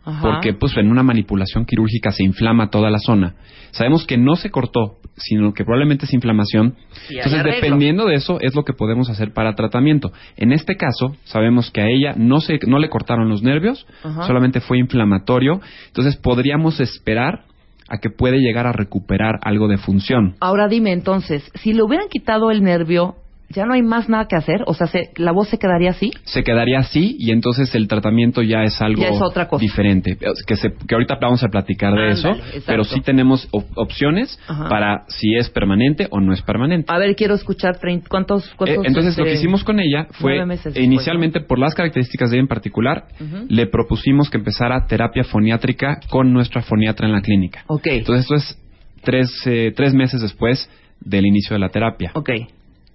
[0.09, 0.23] Ajá.
[0.23, 3.35] porque pues en una manipulación quirúrgica se inflama toda la zona.
[3.73, 6.77] Sabemos que no se cortó, sino que probablemente es inflamación.
[7.11, 10.12] Entonces, dependiendo de eso, es lo que podemos hacer para tratamiento.
[10.37, 14.27] En este caso, sabemos que a ella no se no le cortaron los nervios, Ajá.
[14.27, 15.61] solamente fue inflamatorio.
[15.88, 17.44] Entonces, podríamos esperar
[17.88, 20.37] a que puede llegar a recuperar algo de función.
[20.40, 23.16] Ahora dime entonces, si le hubieran quitado el nervio,
[23.50, 24.62] ¿ya no hay más nada que hacer?
[24.66, 26.11] O sea, se- ¿la voz se quedaría así?
[26.24, 29.61] se quedaría así y entonces el tratamiento ya es algo Ya es otra cosa.
[29.62, 30.18] diferente.
[30.46, 34.68] Que, se- que ahorita vamos a platicar de eso, pero sí tenemos op- opciones Ajá.
[34.68, 36.92] para si es permanente o no es permanente.
[36.92, 40.44] A ver, quiero escuchar cuántos, Eh, cuántos entonces lo que este, hicimos con ella fue
[40.44, 43.06] meses inicialmente por las características de ella en particular
[43.48, 47.64] le propusimos que empezara terapia foniátrica con nuestra foniatra en la clínica.
[47.66, 48.58] Ok, Entonces esto es
[49.02, 50.68] tres, eh, tres meses después
[51.00, 52.11] del inicio de la terapia.
[52.14, 52.30] ok.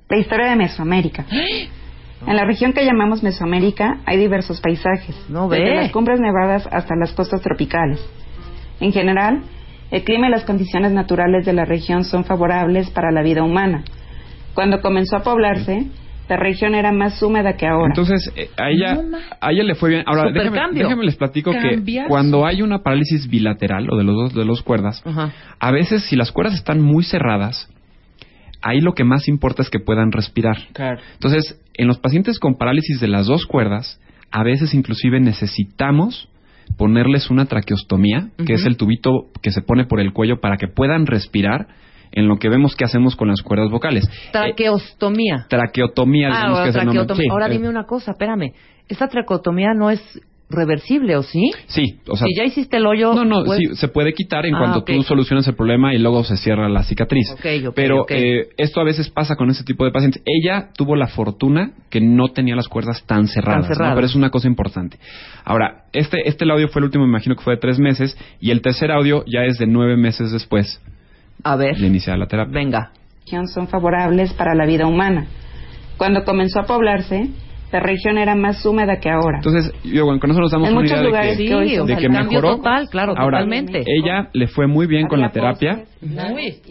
[0.10, 1.26] La historia de Mesoamérica.
[2.26, 6.96] En la región que llamamos Mesoamérica hay diversos paisajes, No desde las cumbres nevadas hasta
[6.96, 8.00] las costas tropicales.
[8.80, 9.44] En general,
[9.92, 13.84] el clima y las condiciones naturales de la región son favorables para la vida humana.
[14.54, 15.88] Cuando comenzó a poblarse,
[16.30, 17.88] la región era más húmeda que ahora.
[17.90, 19.00] Entonces, eh, a ella,
[19.42, 20.04] a ella le fue bien.
[20.06, 24.34] Ahora, déjame, déjame les platico que cuando hay una parálisis bilateral o de los dos
[24.34, 25.04] de los cuerdas,
[25.60, 27.70] a veces si las cuerdas están muy cerradas,
[28.64, 30.58] ahí lo que más importa es que puedan respirar.
[30.74, 31.00] Claro.
[31.14, 34.00] Entonces, en los pacientes con parálisis de las dos cuerdas,
[34.32, 36.30] a veces inclusive necesitamos
[36.78, 40.68] ponerles una traqueostomía, que es el tubito que se pone por el cuello para que
[40.68, 41.68] puedan respirar
[42.12, 44.06] en lo que vemos que hacemos con las cuerdas vocales.
[44.06, 45.46] Eh, Traqueostomía.
[45.50, 46.98] traqueotomía, Ah, digamos ahora, que es el nombre.
[47.06, 47.24] traqueotomía.
[47.24, 48.54] Sí, Ahora eh, dime una cosa, espérame.
[48.88, 50.02] ¿Esta traqueotomía no es
[50.50, 51.52] reversible o sí?
[51.68, 53.14] Sí, o sea, si ya hiciste el hoyo...
[53.14, 54.92] No, no, pues- sí, se puede quitar en Ah, cuanto ok.
[54.96, 57.32] tú solucionas el problema y luego se cierra la cicatriz.
[57.32, 60.22] Ok, ok, Pero eh, esto a veces pasa con ese tipo de pacientes.
[60.26, 63.96] Ella tuvo la fortuna que no tenía las cuerdas tan cerradas, cerradas.
[63.96, 64.98] pero es una cosa importante.
[65.44, 68.52] Ahora, este, este audio fue el último, me imagino que fue de tres meses, y
[68.52, 70.82] el tercer audio ya es de nueve meses después
[71.44, 72.54] A ver, de iniciar la terapia.
[72.54, 72.92] venga.
[73.54, 75.26] son favorables para la vida humana.
[75.98, 77.30] Cuando comenzó a poblarse,
[77.74, 79.38] la región era más húmeda que ahora.
[79.38, 81.88] Entonces, yo, bueno, con eso nos damos En una idea lugares de Sí, que, son
[81.88, 82.58] de que mejoró.
[82.58, 83.84] total, claro, Ahora, totalmente.
[83.86, 85.86] ella le fue muy bien con la terapia.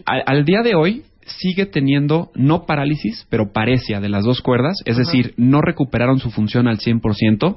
[0.07, 4.77] Al, al día de hoy sigue teniendo no parálisis, pero paresia de las dos cuerdas,
[4.85, 7.57] es decir, no recuperaron su función al 100%,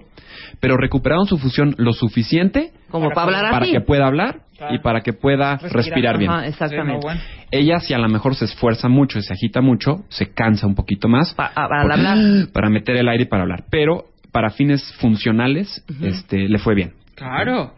[0.59, 5.01] pero recuperaron su función lo suficiente Como para, hablar para que pueda hablar y para
[5.01, 5.73] que pueda Respirar.
[5.85, 6.31] respirar, bien.
[6.31, 6.91] Ajá, exactamente.
[6.93, 7.21] Sí, no, bueno.
[7.51, 10.75] Ella si a lo mejor se esfuerza mucho y se agita mucho, se cansa un
[10.75, 12.17] poquito más Pa- a- para hablar.
[12.53, 16.93] para meter el aire y para hablar, pero para fines funcionales este, le fue bien.
[17.15, 17.73] Claro.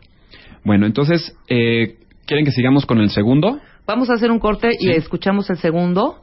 [0.63, 1.95] Bueno, entonces, eh,
[2.25, 3.59] ¿quieren que sigamos con el segundo?
[3.87, 6.17] Vamos a hacer un corte y escuchamos el segundo.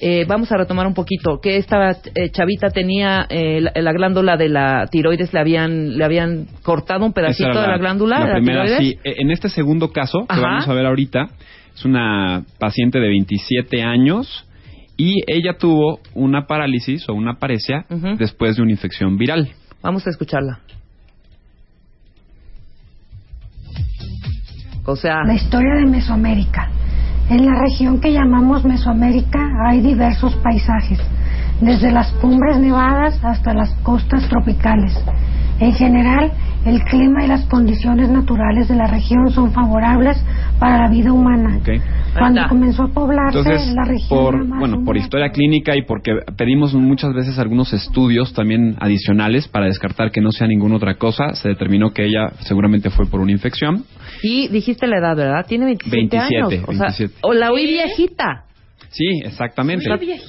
[0.00, 4.36] Eh, vamos a retomar un poquito que esta eh, chavita tenía eh, la, la glándula
[4.36, 8.28] de la tiroides le habían le habían cortado un pedacito de la, glándula la de
[8.28, 8.86] la primera, tiroides.
[8.94, 8.98] sí.
[9.02, 10.40] E- En este segundo caso que Ajá.
[10.42, 11.28] vamos a ver ahorita,
[11.74, 14.44] es una paciente de 27 años
[14.96, 17.84] y ella tuvo una parálisis o una paresia
[18.18, 19.48] después de una infección viral.
[19.82, 20.60] Vamos a escucharla.
[24.84, 26.70] O sea, La historia de Mesoamérica.
[27.30, 30.98] En la región que llamamos Mesoamérica hay diversos paisajes,
[31.60, 34.98] desde las cumbres nevadas hasta las costas tropicales.
[35.60, 36.32] En general,
[36.64, 40.22] el clima y las condiciones naturales de la región son favorables
[40.58, 41.58] para la vida humana.
[42.18, 42.48] Cuando está.
[42.48, 46.74] comenzó a poblarse Entonces, la región por, más bueno, por historia clínica y porque pedimos
[46.74, 51.48] muchas veces algunos estudios también adicionales para descartar que no sea ninguna otra cosa, se
[51.48, 53.84] determinó que ella seguramente fue por una infección.
[54.22, 55.46] y dijiste la edad, ¿verdad?
[55.46, 56.68] Tiene 27, 27, años.
[56.68, 57.14] O sea, 27.
[57.22, 58.47] o la oí viejita.
[58.90, 59.84] Sí, exactamente.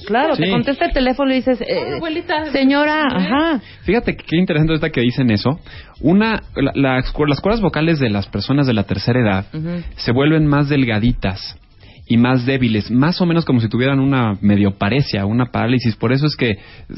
[0.06, 2.52] Claro, te contesta el teléfono y dices, eh, abuelita.
[2.52, 3.62] señora, ajá.
[3.84, 5.60] Fíjate que qué interesante ahorita que dicen eso.
[6.02, 9.46] Una, la- las, cu- las cuerdas vocales de las personas de la tercera edad
[9.96, 11.58] se vuelven más delgaditas
[12.12, 15.96] y más débiles, más o menos como si tuvieran una medio paresia, una parálisis.
[15.96, 16.56] Por eso es que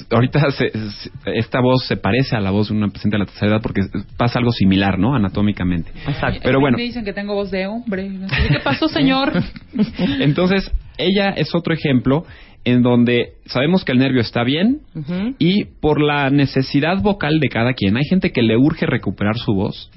[0.10, 3.26] ahorita se- se- esta voz se parece a la voz de una paciente de la
[3.26, 3.82] tercera edad porque
[4.18, 5.14] pasa algo similar, ¿no?
[5.14, 5.92] Anatómicamente.
[6.08, 6.40] Exacto.
[6.42, 8.10] Pero bueno, Me dicen que tengo voz de hombre.
[8.10, 9.34] No sé, ¿Qué pasó, señor?
[10.22, 12.26] entonces ella es otro ejemplo
[12.64, 14.82] en donde sabemos que el nervio está bien,
[15.40, 17.98] y por la necesidad vocal de cada quien.
[17.98, 19.90] Hay gente que le urge recuperar su voz.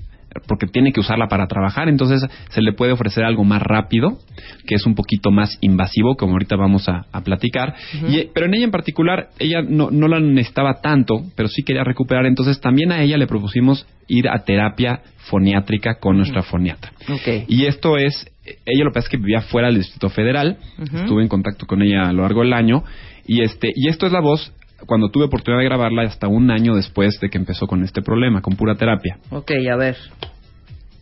[0.47, 4.19] Porque tiene que usarla para trabajar, entonces se le puede ofrecer algo más rápido,
[4.67, 7.75] que es un poquito más invasivo, como ahorita vamos a, a platicar.
[8.09, 11.85] y, pero en ella en particular, ella no, no la necesitaba tanto, pero sí quería
[11.85, 16.93] recuperar, entonces también a ella le propusimos ir a terapia foniátrica con nuestra foniatra.
[17.09, 17.45] Ok.
[17.49, 21.23] Y esto es, ella lo que pasa es que vivía fuera del Distrito Federal, estuve
[21.23, 22.85] en contacto con ella a lo largo del año,
[23.27, 24.53] y este, y esto es la voz
[24.87, 28.41] cuando tuve oportunidad de grabarla hasta un año después de que empezó con este problema,
[28.41, 29.19] con pura terapia.
[29.31, 29.97] Ok, a ver.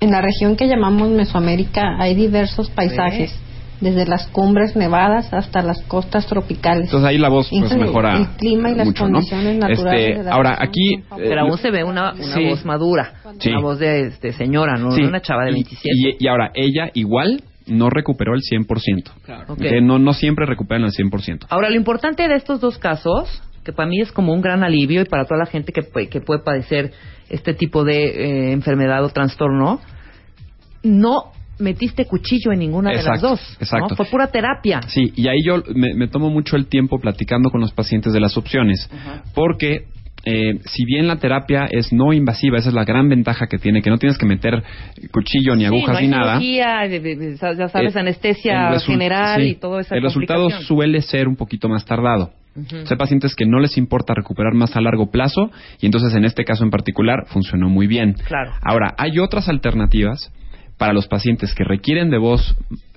[0.00, 3.38] En la región que llamamos Mesoamérica hay diversos paisajes,
[3.80, 6.84] desde las cumbres nevadas hasta las costas tropicales.
[6.84, 9.14] Entonces ahí la voz pues mejora el clima y las mucho, ¿no?
[9.14, 12.44] condiciones naturales Este, de la ahora aquí eh, Pero aún se ve una, una Sí.
[12.48, 13.14] voz madura.
[13.40, 13.50] Sí.
[13.50, 15.02] Una voz de, de señora, no Sí.
[15.02, 15.88] una chava de Y- 27.
[16.20, 19.12] Y, y ahora, ella igual no recuperó el 100%.
[19.48, 19.58] Ok.
[19.60, 21.46] Que no, no siempre recuperan el 100%.
[21.48, 25.02] Ahora, lo importante de estos dos casos, que para mí es como un gran alivio
[25.02, 26.92] y para toda la gente que, puede- que puede padecer
[27.30, 29.80] este tipo de eh, enfermedad o trastorno,
[30.82, 33.40] no metiste cuchillo en ninguna de las dos.
[33.60, 33.88] exacto.
[33.90, 33.96] ¿no?
[33.96, 34.80] Fue pura terapia.
[34.88, 38.20] Sí, y ahí yo me, me tomo mucho el tiempo platicando con los pacientes de
[38.20, 38.90] las opciones,
[39.34, 39.84] porque
[40.24, 43.80] eh, si bien la terapia es no invasiva, esa es la gran ventaja que tiene,
[43.82, 44.62] que no tienes que meter
[45.12, 46.32] cuchillo ni Sí, agujas no ni nada.
[46.40, 49.94] cirugía, ya sabes, Eh, anestesia general sí, y todo eso.
[49.94, 52.30] El resultado suele ser un poquito más tardado.
[52.54, 52.76] Ujú.
[52.76, 56.14] O sea, hay pacientes que no les importa recuperar más a largo plazo y entonces
[56.14, 58.14] en este caso en particular funcionó muy bien.
[58.26, 58.52] Claro.
[58.62, 60.30] Ahora, hay otras alternativas
[60.78, 62.56] para los pacientes que requieren de voz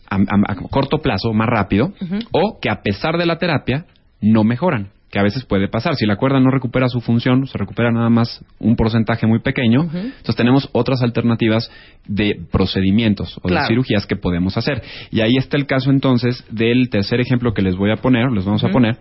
[0.10, 1.94] a, a- a corto plazo, más rápido,
[2.32, 3.86] o que a pesar de la terapia
[4.22, 5.96] no mejoran, que a veces puede pasar.
[5.96, 9.84] Si la cuerda no recupera su función, se recupera nada más un porcentaje muy pequeño,
[9.84, 11.70] entonces tenemos otras alternativas
[12.08, 13.64] de procedimientos o Claro.
[13.64, 14.82] de cirugías que podemos hacer.
[15.12, 18.46] Y ahí está el caso entonces del tercer ejemplo que les voy a poner, les
[18.46, 18.98] vamos a poner.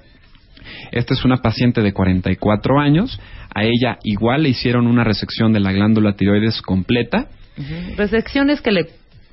[0.93, 3.21] Esta es una paciente de 44 años.
[3.55, 7.29] A ella igual le hicieron una resección de la glándula tiroides completa.
[7.59, 7.97] Ujú.
[7.97, 8.87] Resecciones que le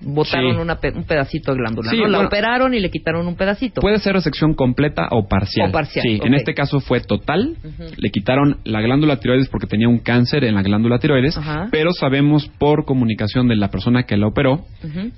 [0.03, 0.59] botaron Sí.
[0.61, 1.91] una pe- un pedacito de glándula.
[1.91, 2.03] Sí, ¿no?
[2.07, 2.27] La bueno.
[2.27, 3.81] operaron y le quitaron un pedacito.
[3.81, 5.69] Puede ser resección completa o parcial.
[5.69, 7.55] O parcial, Sí, en este caso fue total.
[7.97, 11.67] Le quitaron la glándula tiroides porque tenía un cáncer en la glándula tiroides, Ajá.
[11.71, 14.65] pero sabemos por comunicación de la persona que la operó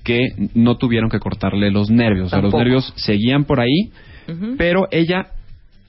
[0.04, 2.28] que no tuvieron que cortarle los nervios.
[2.28, 3.92] O sea, los nervios seguían por ahí,
[4.58, 5.28] pero ella...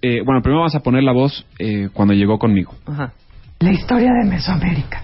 [0.06, 2.74] eh, bueno, primero vamos a poner la voz eh, cuando llegó conmigo.
[2.86, 3.14] Ajá.
[3.60, 5.00] La historia de Mesoamérica.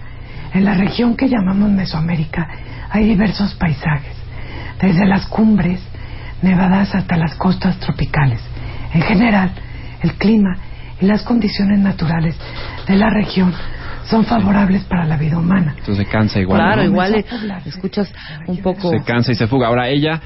[0.53, 2.47] En la región que llamamos Mesoamérica
[2.87, 4.15] hay diversos paisajes,
[4.79, 5.81] desde las cumbres
[6.43, 8.41] nevadas hasta las costas tropicales.
[8.93, 9.51] En general,
[10.03, 10.57] el clima
[11.01, 12.37] y las condiciones naturales
[12.87, 13.51] de la región
[14.05, 15.73] son favorables para la vida humana.
[15.79, 16.59] Entonces se cansa igual.
[16.59, 16.89] claro, ¿no?
[16.89, 17.25] igual
[17.65, 18.13] escuchas
[18.45, 18.91] un poco.
[18.91, 19.67] se cansa y se fuga.
[19.67, 20.21] Ahora ella,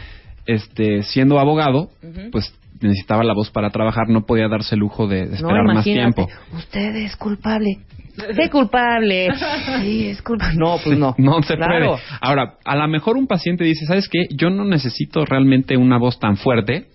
[0.45, 1.91] este, siendo abogado,
[2.33, 2.53] pues
[2.85, 5.83] necesitaba la voz para trabajar, no podía darse el lujo de, de No, esperar más
[5.83, 6.27] tiempo.
[6.53, 7.79] Usted es culpable.
[8.35, 9.27] ¿Qué culpable?
[9.81, 10.57] Sí, es culpable.
[10.57, 11.15] No, pues no.
[11.17, 11.91] No se Claro.
[11.95, 12.01] puede.
[12.21, 14.27] Ahora, a lo mejor un paciente dice, ¿sabes qué?
[14.35, 16.85] Yo no necesito realmente una voz tan fuerte,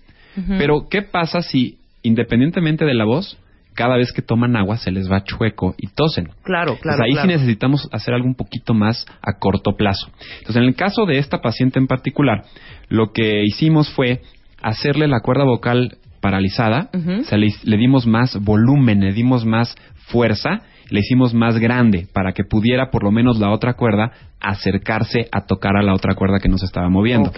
[0.57, 3.37] pero ¿qué pasa si, independientemente de la voz,
[3.73, 6.29] cada vez que toman agua se les va chueco y tosen?
[6.43, 6.97] Claro, claro.
[6.97, 7.27] Entonces, ahí claro.
[7.29, 10.09] sí necesitamos hacer algo un poquito más a corto plazo.
[10.39, 12.45] Entonces, en el caso de esta paciente en particular,
[12.89, 14.21] lo que hicimos fue
[14.61, 19.75] hacerle la cuerda vocal paralizada, o sea, le, le dimos más volumen, le dimos más
[19.95, 25.27] fuerza, le hicimos más grande para que pudiera por lo menos la otra cuerda acercarse
[25.31, 27.31] a tocar a la otra cuerda que nos estaba moviendo.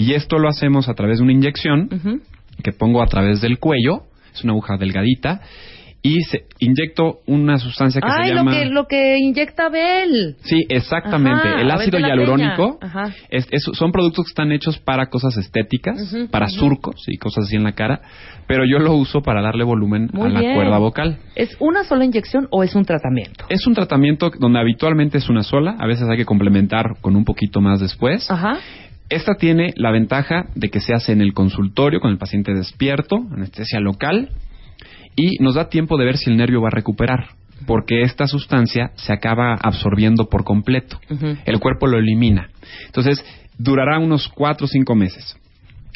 [0.00, 1.88] Y esto lo hacemos a través de una inyección
[2.62, 5.40] que pongo a través del cuello, es una aguja delgadita,
[6.02, 8.52] y se inyecto una sustancia que Ay, se lo llama...
[8.52, 10.36] que, lo que inyecta Bel.
[10.44, 11.48] Sí, exactamente.
[11.48, 12.78] Ajá, el ácido hialurónico
[13.28, 17.56] es- es- son productos que están hechos para cosas estéticas, para surcos y cosas así
[17.56, 18.02] en la cara,
[18.46, 20.54] pero yo lo uso para darle volumen Muy a la bien.
[20.54, 21.18] cuerda vocal.
[21.34, 23.44] ¿Es una sola inyección o es un tratamiento?
[23.48, 27.24] Es un tratamiento donde habitualmente es una sola, a veces hay que complementar con un
[27.24, 28.30] poquito más después.
[28.30, 28.58] Ajá.
[29.08, 33.16] Esta tiene la ventaja de que se hace en el consultorio con el paciente despierto,
[33.32, 34.30] anestesia local,
[35.16, 37.30] y nos da tiempo de ver si el nervio va a recuperar,
[37.66, 41.00] porque esta sustancia se acaba absorbiendo por completo.
[41.44, 42.50] El cuerpo lo elimina.
[42.84, 43.24] Entonces,
[43.58, 45.36] durará unos cuatro o cinco meses.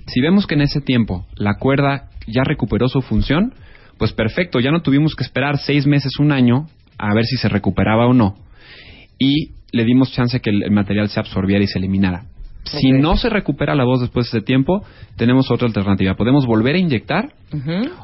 [0.06, 3.54] Si vemos que en ese tiempo la cuerda ya recuperó su función,
[3.98, 6.66] pues perfecto, ya no tuvimos que esperar seis meses, un año,
[6.98, 8.34] a ver si se recuperaba o no.
[9.18, 12.24] Y le dimos chance que el material se absorbiera y se eliminara.
[12.64, 14.84] Si no se recupera la voz después de ese tiempo,
[15.16, 16.14] tenemos otra alternativa.
[16.14, 17.32] Podemos volver a inyectar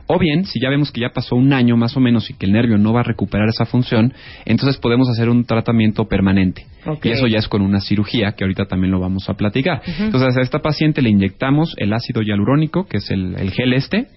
[0.07, 2.47] o bien, si ya vemos que ya pasó un año más o menos y que
[2.47, 4.13] el nervio no va a recuperar esa función,
[4.45, 6.67] entonces podemos hacer un tratamiento permanente.
[7.03, 9.83] Y eso ya es con una cirugía, que ahorita también lo vamos a platicar.
[9.99, 14.09] Entonces a esta paciente le inyectamos el ácido hialurónico, que es el, el gel este,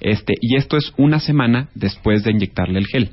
[0.00, 3.10] este, y esto es una semana después de inyectarle el gel.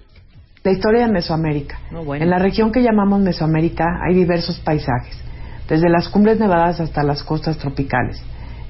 [0.64, 1.78] La historia de Mesoamérica.
[1.92, 5.22] En la región que llamamos Mesoamérica hay diversos paisajes,
[5.70, 8.22] desde las cumbres nevadas hasta las costas tropicales.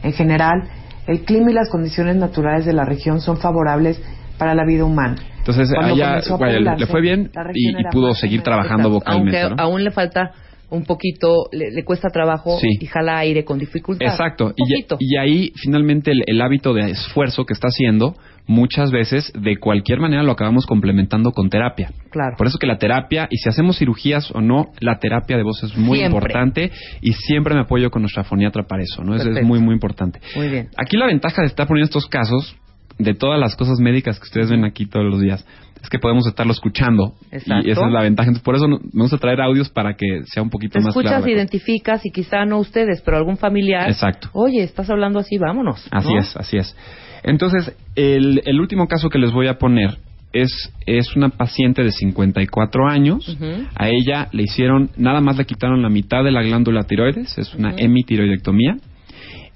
[0.04, 0.64] En general,
[1.08, 4.02] el clima y las condiciones naturales de la región son favorables
[4.38, 5.16] para la vida humana.
[5.40, 9.62] Entonces, Cuando allá bueno, le- fue bien y, pudo seguir trabajando vocalmente, Aunque ¿no?
[9.62, 10.32] aún le falta
[10.70, 12.68] un poquito, le, le cuesta trabajo Sí.
[12.80, 14.08] y jala aire con dificultad.
[14.08, 14.54] Exacto.
[15.00, 18.16] Y, ahí finalmente el, el hábito de esfuerzo que está haciendo,
[18.48, 21.92] muchas veces de cualquier manera lo acabamos complementando con terapia.
[22.10, 22.36] Claro.
[22.38, 25.64] Por eso que la terapia, y si hacemos cirugías o no, la terapia de voz
[25.64, 26.18] es muy Siempre.
[26.18, 29.16] importante y siempre me apoyo con nuestra foniatra para eso, ¿no?
[29.16, 30.20] Es, es muy, muy importante.
[30.36, 30.70] Muy bien.
[30.78, 32.56] Aquí la ventaja de estar poniendo estos casos,
[32.98, 35.46] de todas las cosas médicas que ustedes ven aquí todos los días,
[35.82, 37.14] es que podemos estarlo escuchando.
[37.32, 37.68] Exacto.
[37.68, 38.30] Y esa es la ventaja.
[38.30, 41.18] Entonces, por eso vamos a traer audios para que sea un poquito Te más escuchas,
[41.18, 41.30] cosa.
[41.30, 43.90] identificas y quizá no ustedes, pero algún familiar.
[43.90, 44.30] Exacto.
[44.34, 45.86] Oye, estás hablando así, vámonos.
[45.92, 46.20] Así ¿no?
[46.20, 46.76] es, así es.
[47.24, 49.98] Entonces, el, el último caso que les voy a poner
[50.32, 53.28] es, es una paciente de 54 años.
[53.28, 53.68] Ujú.
[53.76, 57.54] A ella le hicieron, nada más le quitaron la mitad de la glándula tiroides, es
[57.56, 58.78] una hemitiroidectomía.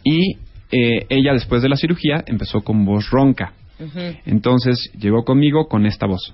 [0.04, 0.38] Y
[0.72, 3.54] eh, ella, después de la cirugía, empezó con voz ronca.
[4.26, 6.34] Entonces, llegó conmigo con esta voz.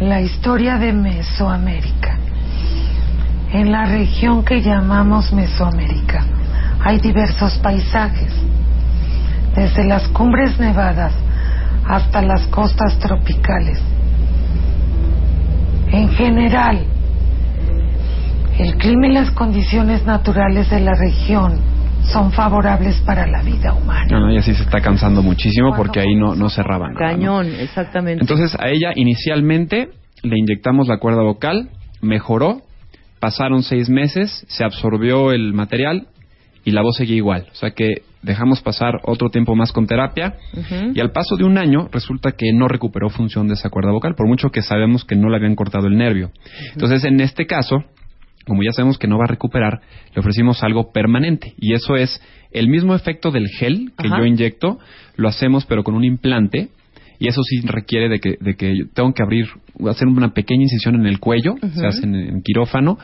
[0.00, 2.18] La historia de Mesoamérica.
[3.52, 6.24] En la región que llamamos Mesoamérica
[6.82, 8.32] hay diversos paisajes,
[9.54, 11.12] desde las cumbres nevadas
[11.86, 13.80] hasta las costas tropicales.
[15.88, 16.84] En general,
[18.58, 21.60] el clima y las condiciones naturales de la región
[22.12, 24.06] son favorables para la vida humana.
[24.10, 27.12] No, no, ella sí se está cansando muchísimo porque ahí no, no cerraba nada.
[27.12, 27.12] ¿no?
[27.12, 28.22] Cañón, exactamente.
[28.22, 29.90] Entonces a ella inicialmente
[30.22, 31.70] le inyectamos la cuerda vocal,
[32.00, 32.62] mejoró,
[33.20, 36.08] pasaron seis meses, se absorbió el material
[36.64, 37.46] y la voz seguía igual.
[37.52, 40.34] O sea que dejamos pasar otro tiempo más con terapia
[40.94, 44.14] y al paso de un año resulta que no recuperó función de esa cuerda vocal,
[44.14, 46.30] por mucho que sabemos que no le habían cortado el nervio.
[46.72, 47.84] Entonces en este caso,
[48.50, 49.80] como ya sabemos que no va a recuperar,
[50.12, 54.18] le ofrecimos algo permanente y eso es el mismo efecto del gel que Ajá.
[54.18, 54.80] yo inyecto,
[55.14, 56.70] lo hacemos pero con un implante
[57.20, 59.46] y eso sí requiere de que, de que yo tengo que abrir,
[59.88, 62.98] hacer una pequeña incisión en el cuello, se hace en, en quirófano,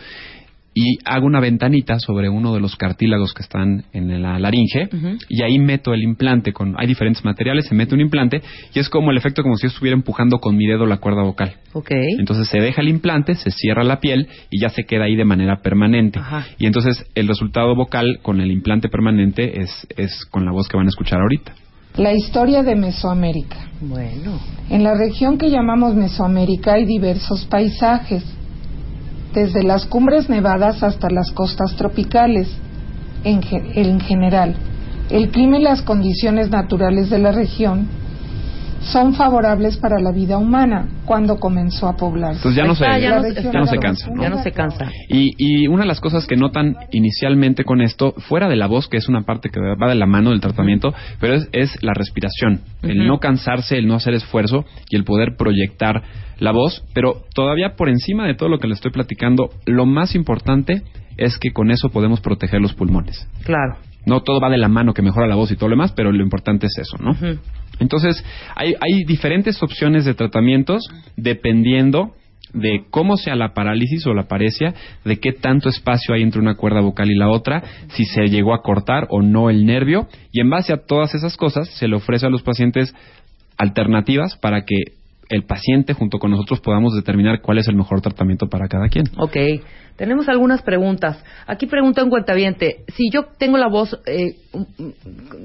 [0.78, 4.90] y hago una ventanita sobre uno de los cartílagos que están en la laringe,
[5.26, 8.42] y ahí meto el implante, con hay diferentes materiales, se mete un implante,
[8.74, 11.22] y es como el efecto como si yo estuviera empujando con mi dedo la cuerda
[11.22, 11.54] vocal.
[11.72, 11.92] Ok.
[12.18, 15.24] Entonces se deja el implante, se cierra la piel y ya se queda ahí de
[15.24, 16.18] manera permanente.
[16.18, 16.46] Ajá.
[16.58, 20.76] Y entonces el resultado vocal con el implante permanente es, es con la voz que
[20.76, 21.54] van a escuchar ahorita.
[21.96, 23.70] La historia de Mesoamérica.
[23.80, 24.38] Bueno.
[24.68, 28.22] En la región que llamamos Mesoamérica hay diversos paisajes,
[29.36, 32.48] desde las cumbres nevadas hasta las costas tropicales.
[33.22, 34.56] En, en general,
[35.10, 37.86] el clima y las condiciones naturales de la región
[38.86, 42.36] son favorables para la vida humana cuando comenzó a poblarse.
[42.38, 43.66] Entonces ya no se, está, ya ya no- no exacto.
[43.66, 44.10] se cansa.
[44.10, 44.22] ¿no?
[44.22, 44.90] Ya no se cansa.
[45.08, 48.88] Y, y una de las cosas que notan inicialmente con esto, fuera de la voz,
[48.88, 51.94] que es una parte que va de la mano del tratamiento, pero es, es la
[51.94, 56.02] respiración, el no cansarse, el no hacer esfuerzo y el poder proyectar
[56.38, 56.84] la voz.
[56.94, 60.82] Pero todavía por encima de todo lo que le estoy platicando, lo más importante
[61.16, 63.26] es que con eso podemos proteger los pulmones.
[63.44, 63.76] Claro.
[64.04, 66.12] No todo va de la mano que mejora la voz y todo lo demás, pero
[66.12, 67.16] lo importante es eso, ¿no?
[67.80, 72.14] Entonces, hay, hay diferentes opciones de tratamientos dependiendo
[72.52, 76.54] de cómo sea la parálisis o la paresia, de qué tanto espacio hay entre una
[76.54, 80.40] cuerda vocal y la otra, si se llegó a cortar o no el nervio, y
[80.40, 82.94] en base a todas esas cosas se le ofrece a los pacientes
[83.58, 84.76] alternativas para que
[85.28, 89.06] el paciente junto con nosotros podamos determinar cuál es el mejor tratamiento para cada quien.
[89.18, 89.36] Ok.
[89.96, 91.24] Tenemos algunas preguntas.
[91.46, 92.84] Aquí pregunta un cuentaviente.
[92.94, 94.34] Si yo tengo la voz eh,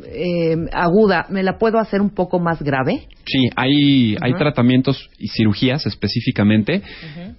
[0.07, 3.07] eh, aguda, ¿me la puedo hacer un poco más grave?
[3.25, 6.81] Sí, hay, hay tratamientos y cirugías específicamente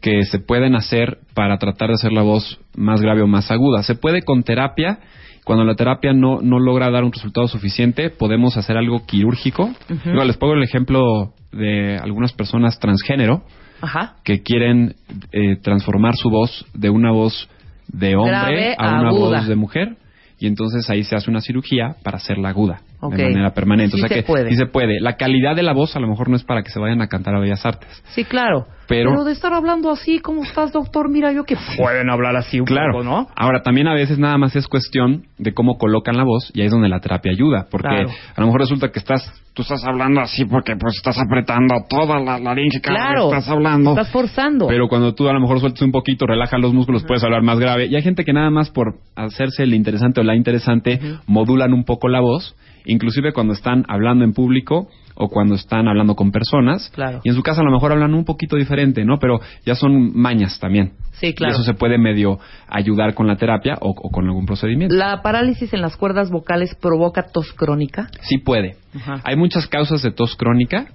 [0.00, 3.82] que se pueden hacer para tratar de hacer la voz más grave o más aguda.
[3.82, 4.98] Se puede con terapia.
[5.44, 9.70] Cuando la terapia no, no logra dar un resultado suficiente, podemos hacer algo quirúrgico.
[10.04, 13.42] Les pongo el ejemplo de algunas personas transgénero
[13.80, 14.16] Ajá.
[14.24, 14.94] que quieren
[15.32, 17.48] eh, transformar su voz de una voz
[17.88, 19.38] de hombre Grave a a una aguda.
[19.38, 19.96] voz de mujer.
[20.38, 23.96] Y entonces ahí se hace una cirugía para hacerla aguda De manera permanente.
[23.96, 24.48] Sí o sea se que puede.
[24.50, 25.00] sí se puede.
[25.00, 27.08] La calidad de la voz a lo mejor no es para que se vayan a
[27.08, 27.88] cantar a Bellas Artes.
[28.14, 28.66] Sí, claro.
[28.88, 31.08] Pero- de estar hablando así, ¿cómo estás, doctor?
[31.08, 31.56] Mira, yo que...
[31.78, 32.92] Pueden hablar así un claro.
[32.92, 33.28] poco, ¿no?
[33.36, 36.66] Ahora, también a veces nada más es cuestión de cómo colocan la voz y ahí
[36.66, 37.66] es donde la terapia ayuda.
[37.70, 38.10] Porque Claro.
[38.36, 39.22] a lo mejor resulta que estás,
[39.54, 43.28] tú estás hablando así porque pues estás apretando toda la laringe Claro.
[43.30, 43.90] estás hablando.
[43.90, 44.66] Estás forzando.
[44.66, 47.58] Pero cuando tú a lo mejor sueltas un poquito, relajas los músculos, puedes hablar más
[47.58, 47.86] grave.
[47.86, 51.84] Y hay gente que nada más por hacerse el interesante o la interesante, modulan un
[51.84, 52.54] poco la voz
[52.86, 56.90] inclusive cuando están hablando en público o cuando están hablando con personas.
[56.94, 57.20] Claro.
[57.24, 59.18] Y en su casa a lo mejor hablan un poquito diferente, ¿no?
[59.18, 60.92] Pero ya son mañas también.
[61.12, 61.52] Sí, claro.
[61.52, 64.94] Y eso se puede medio ayudar con la terapia o, o con algún procedimiento.
[64.94, 68.08] ¿La parálisis en las cuerdas vocales provoca tos crónica?
[68.22, 68.76] Sí puede.
[68.94, 69.20] Ajá.
[69.24, 70.86] Hay muchas causas de tos crónica.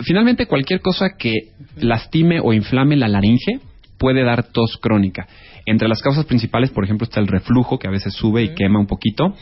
[0.00, 1.32] Finalmente, cualquier cosa que
[1.76, 3.60] lastime o inflame la laringe
[3.98, 5.28] puede dar tos crónica.
[5.64, 8.80] Entre las causas principales, por ejemplo, está el reflujo, que a veces sube y quema
[8.80, 9.36] un poquito.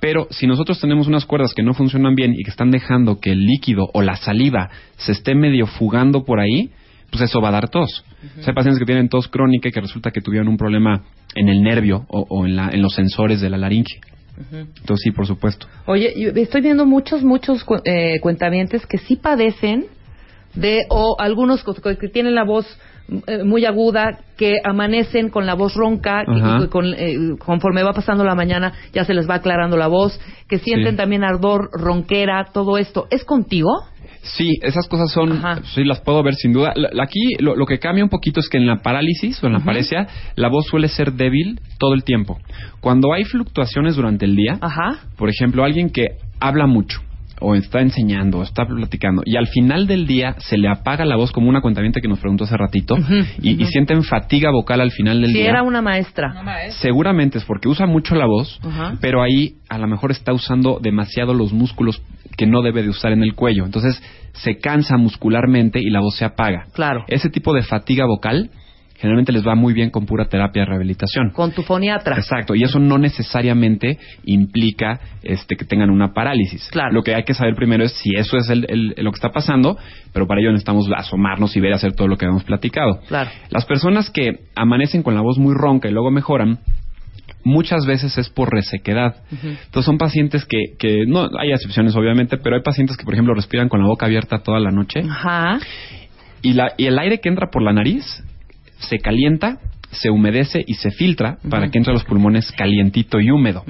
[0.00, 3.30] Pero si nosotros tenemos unas cuerdas que no funcionan bien y que están dejando que
[3.32, 6.70] el líquido o la saliva se esté medio fugando por ahí,
[7.10, 8.04] pues eso va a dar tos.
[8.38, 11.04] O sea, hay pacientes que tienen tos crónica y que resulta que tuvieron un problema
[11.34, 14.00] en el nervio o, o en, la- en los sensores de la laringe.
[14.52, 15.66] Entonces sí, por supuesto.
[15.86, 19.86] Oye, yo estoy viendo muchos, muchos cu- eh, cuentavientes que sí padecen
[20.54, 22.66] de, o algunos que tienen la voz
[23.26, 26.66] eh, muy aguda, que amanecen con la voz ronca, que- Ajá.
[26.68, 30.58] con- eh, conforme va pasando la mañana ya se les va aclarando la voz, que
[30.58, 30.96] sienten Sí.
[30.96, 33.06] también ardor, ronquera, todo esto.
[33.10, 33.70] ¿Es contigo?
[34.22, 35.40] Sí, esas cosas son,
[35.72, 36.72] sí, las puedo ver sin duda.
[36.74, 39.52] La- Aquí lo, lo que cambia un poquito es que en la parálisis o en
[39.52, 42.38] la paresia, la voz suele ser débil todo el tiempo.
[42.80, 44.58] Cuando hay fluctuaciones durante el día,
[45.16, 46.06] por ejemplo, alguien que
[46.40, 47.00] habla mucho,
[47.40, 51.16] o está enseñando, o está platicando, y al final del día se le apaga la
[51.16, 52.96] voz como una cuentaviente que nos preguntó hace ratito,
[53.42, 55.50] y, y sienten fatiga vocal al final del Si día.
[55.50, 56.32] era una maestra.
[56.80, 58.94] Seguramente es porque usa mucho la voz, Ajá.
[59.00, 62.00] pero ahí a lo mejor está usando demasiado los músculos
[62.36, 63.64] que no debe de usar en el cuello.
[63.64, 66.66] Entonces se cansa muscularmente y la voz se apaga.
[66.74, 67.04] Claro.
[67.08, 68.50] Ese tipo de fatiga vocal
[68.98, 71.30] generalmente les va muy bien con pura terapia de rehabilitación.
[71.30, 72.16] Con tu foniatra.
[72.16, 76.68] Exacto, y eso no necesariamente implica este, que tengan una parálisis.
[76.70, 76.92] Claro.
[76.92, 79.30] Lo que hay que saber primero es si eso es el- el- lo que está
[79.30, 79.76] pasando,
[80.12, 83.00] pero para ello necesitamos asomarnos y ver hacer todo lo que hemos platicado.
[83.08, 83.30] Claro.
[83.50, 86.58] Las personas que amanecen con la voz muy ronca y luego mejoran,
[87.44, 89.16] muchas veces es por resequedad.
[89.30, 93.34] Entonces son pacientes que, que no hay excepciones obviamente, pero hay pacientes que por ejemplo
[93.34, 95.58] respiran con la boca abierta toda la noche Ajá.
[96.42, 98.04] y, la, y el aire que entra por la nariz
[98.78, 99.58] se calienta,
[99.90, 103.64] se humedece y se filtra para que entre a los pulmones calientito y húmedo.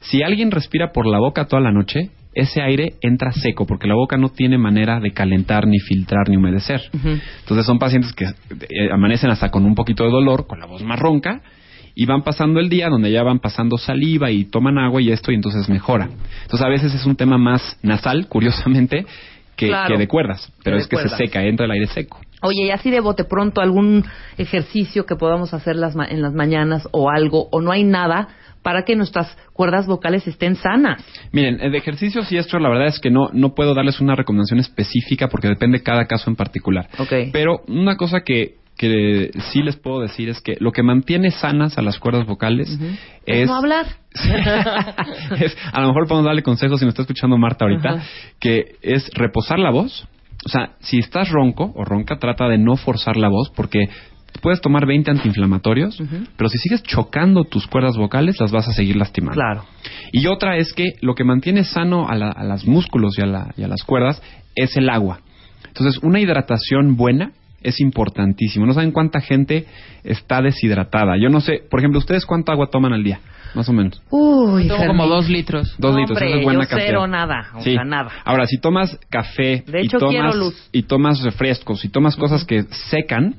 [0.00, 3.94] Si alguien respira por la boca toda la noche, ese aire entra seco porque la
[3.94, 6.80] boca no tiene manera de calentar, ni filtrar, ni humedecer.
[7.40, 10.82] Entonces son pacientes que eh, amanecen hasta con un poquito de dolor, con la voz
[10.82, 11.42] más ronca,
[11.94, 15.32] y van pasando el día donde ya van pasando saliva y toman agua y esto,
[15.32, 16.08] y entonces mejora.
[16.42, 19.04] Entonces a veces es un tema más nasal, curiosamente,
[19.56, 19.94] que, Claro.
[19.94, 21.18] que de cuerdas, pero es que cuerdas.
[21.18, 22.20] se seca, entra el aire seco.
[22.42, 24.04] Oye, y así de bote pronto, algún
[24.38, 28.28] ejercicio que podamos hacer las ma- en las mañanas o algo, o no hay nada
[28.62, 31.02] para que nuestras cuerdas vocales estén sanas.
[31.32, 34.14] Miren, eh, de ejercicios y esto, la verdad es que no, no puedo darles una
[34.14, 36.88] recomendación específica porque depende cada caso en particular.
[37.32, 41.78] Pero una cosa que, que sí les puedo decir es que lo que mantiene sanas
[41.78, 42.68] a las cuerdas vocales
[43.26, 43.86] Es es, no hablar.
[45.40, 48.02] es- a lo mejor podemos darle consejos si me está escuchando Marta ahorita,
[48.38, 50.06] que es reposar la voz.
[50.44, 53.88] O sea, si estás ronco o ronca, trata de no forzar la voz porque
[54.40, 56.00] puedes tomar 20 antiinflamatorios,
[56.36, 59.34] pero si sigues chocando tus cuerdas vocales, las vas a seguir lastimando.
[59.34, 59.64] Claro.
[60.12, 63.26] Y otra es que lo que mantiene sano a, la- a los músculos y a,
[63.26, 64.22] la- y a las cuerdas
[64.54, 65.20] es el agua.
[65.66, 67.32] Entonces, una hidratación buena
[67.62, 68.64] es importantísimo.
[68.66, 69.66] No saben cuánta gente
[70.04, 71.16] está deshidratada.
[71.20, 73.20] Yo no sé, por ejemplo, ¿ustedes cuánta agua toman al día?
[73.54, 74.00] Más o menos.
[74.10, 75.74] Uy, Tomo como dos litros.
[75.78, 76.86] Dos litros, Hombre, esa es buena yo cantidad.
[76.88, 77.72] cero nada, o Sí.
[77.74, 78.10] sea, nada.
[78.24, 80.68] Ahora, si tomas café De y, hecho, tomas, luz.
[80.72, 83.36] y tomas refrescos y tomas cosas que secan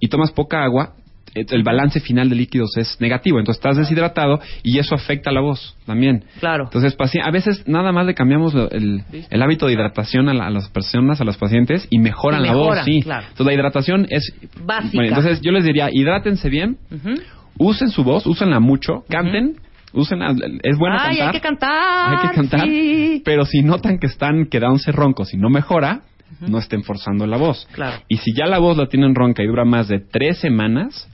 [0.00, 0.94] y tomas poca agua,
[1.34, 3.38] eh, el balance final de líquidos es negativo.
[3.38, 6.24] Entonces estás deshidratado y eso afecta la voz también.
[6.40, 6.64] Claro.
[6.64, 10.50] Entonces, a veces nada más le cambiamos el, el hábito de hidratación a, la- a
[10.50, 12.78] las personas, a los pacientes y mejoran Y la voz.
[12.84, 13.02] Sí.
[13.02, 13.22] claro.
[13.28, 14.32] Entonces, la hidratación es
[14.64, 14.92] Básica.
[14.94, 17.14] Bueno, entonces yo les diría, hidrátense bien, Ujú.
[17.58, 19.56] Usen su voz, úsenla mucho, canten,
[19.92, 20.20] usen,
[20.62, 21.26] es bueno Ay, cantar.
[21.26, 22.14] hay que cantar.
[22.14, 23.22] Hay que cantar, sí.
[23.24, 26.02] pero si notan que están quedándose roncos y no mejora,
[26.40, 27.66] no estén forzando la voz.
[27.72, 28.02] Claro.
[28.08, 31.08] Y si ya la voz la tienen ronca y dura más de tres semanas,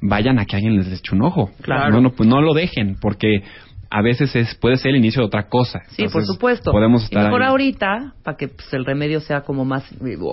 [0.00, 1.50] vayan a que alguien les eche un ojo.
[1.62, 1.90] Claro.
[1.90, 3.42] No, no, pues no lo dejen, porque
[3.90, 5.80] a veces es, puede ser el inicio de otra cosa.
[5.90, 6.72] Sí, por supuesto.
[6.72, 7.48] Podemos y estar mejor ahí.
[7.48, 9.84] ahorita, para que pues, el remedio sea como más,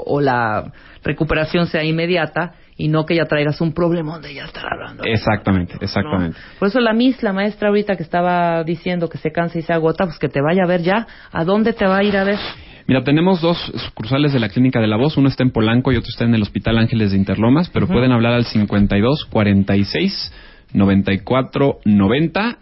[0.06, 4.66] o la recuperación sea inmediata, y no que ya traigas un problema donde ya estar
[4.72, 5.04] hablando.
[5.06, 6.38] Exactamente, exactamente.
[6.60, 9.74] Por eso la Miss, la maestra ahorita que estaba diciendo que se cansa y se
[9.74, 11.08] agota, pues que te vaya a ver ya.
[11.32, 12.40] ¿A dónde te va a ir a ver?
[12.88, 13.58] Mira, tenemos dos
[13.88, 15.18] sucursales de la Clínica de la Voz.
[15.18, 18.12] Uno está en Polanco y otro está en el Hospital Ángeles de Interlomas, pero pueden
[18.12, 20.34] hablar al 52 46
[20.74, 22.58] 94 90.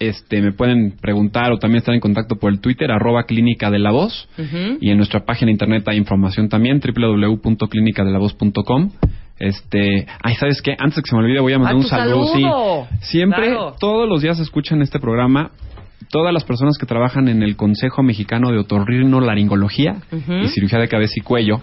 [0.00, 3.80] Este, me pueden preguntar o también estar en contacto por el Twitter, arroba Clínica de
[3.80, 4.28] la Voz.
[4.80, 8.90] Y en nuestra página de internet hay información también, www.clinicadelavoz.com.
[9.38, 10.72] Este, ay, ¿sabes qué?
[10.78, 12.26] Antes de que se me olvide, voy a mandar ¡Ah, un saludo.
[12.32, 12.86] saludo!
[13.00, 13.06] Sí.
[13.10, 13.74] Siempre, Claro.
[13.78, 15.50] todos los días escuchan este programa
[16.10, 20.32] todas las personas que trabajan en el Consejo Mexicano de Otorrinolaringología Ujú.
[20.44, 21.60] y Cirugía de Cabeza y Cuello.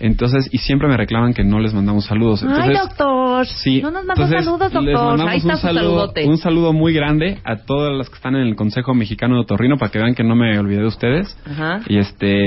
[0.00, 2.42] Entonces, y siempre me reclaman que no les mandamos saludos.
[2.42, 3.46] Entonces, Ay, doctor.
[3.46, 4.94] Sí, No nos entonces, saludos, les doctor.
[5.10, 6.28] mandamos Ahí está un su saludo, saludote.
[6.28, 9.76] un saludo muy grande a todas las que están en el Consejo Mexicano de Otorrino
[9.78, 11.36] para que vean que no me olvidé de ustedes.
[11.48, 11.80] Ajá.
[11.86, 12.46] Y este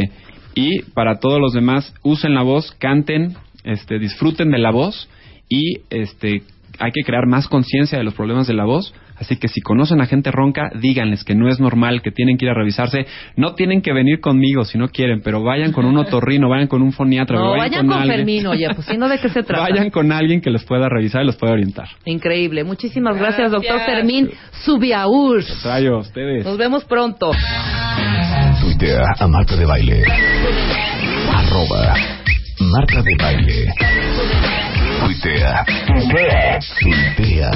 [0.55, 3.35] y para todos los demás, usen la voz, canten,
[3.65, 5.09] este disfruten de la voz
[5.49, 6.43] y este
[6.77, 8.93] hay que crear más conciencia de los problemas de la voz.
[9.17, 12.43] Así que si conocen a gente ronca, díganles que no es normal, que tienen que
[12.43, 13.05] ir a revisarse.
[13.37, 16.81] No tienen que venir conmigo si no quieren, pero vayan con un otorrino, vayan con
[16.81, 19.41] un foniatra, No, vayan, vayan con alguien- Fermín, oye, pues si no, ¿de qué se
[19.43, 19.61] trata?
[19.63, 21.87] Vayan con alguien que les pueda revisar y los pueda orientar.
[22.03, 22.65] Increíble.
[22.65, 23.79] Muchísimas gracias, doctor.
[23.85, 24.31] Fermín
[24.65, 25.41] Subiaur.
[25.61, 26.43] Trayo a ustedes.
[26.43, 27.31] Nos vemos pronto.
[28.61, 30.03] Tuitea a Marta de Baile.
[31.31, 31.95] Arroba
[32.59, 33.73] Marta de Baile.
[34.99, 35.65] Tuitea.
[36.79, 37.51] Tuitea.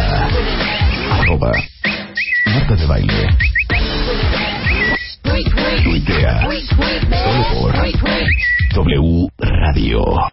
[1.12, 1.52] Arroba
[2.46, 3.28] Marta de Baile.
[5.84, 6.48] Tuitea.
[7.24, 7.74] Solo por
[8.74, 10.20] W Radio.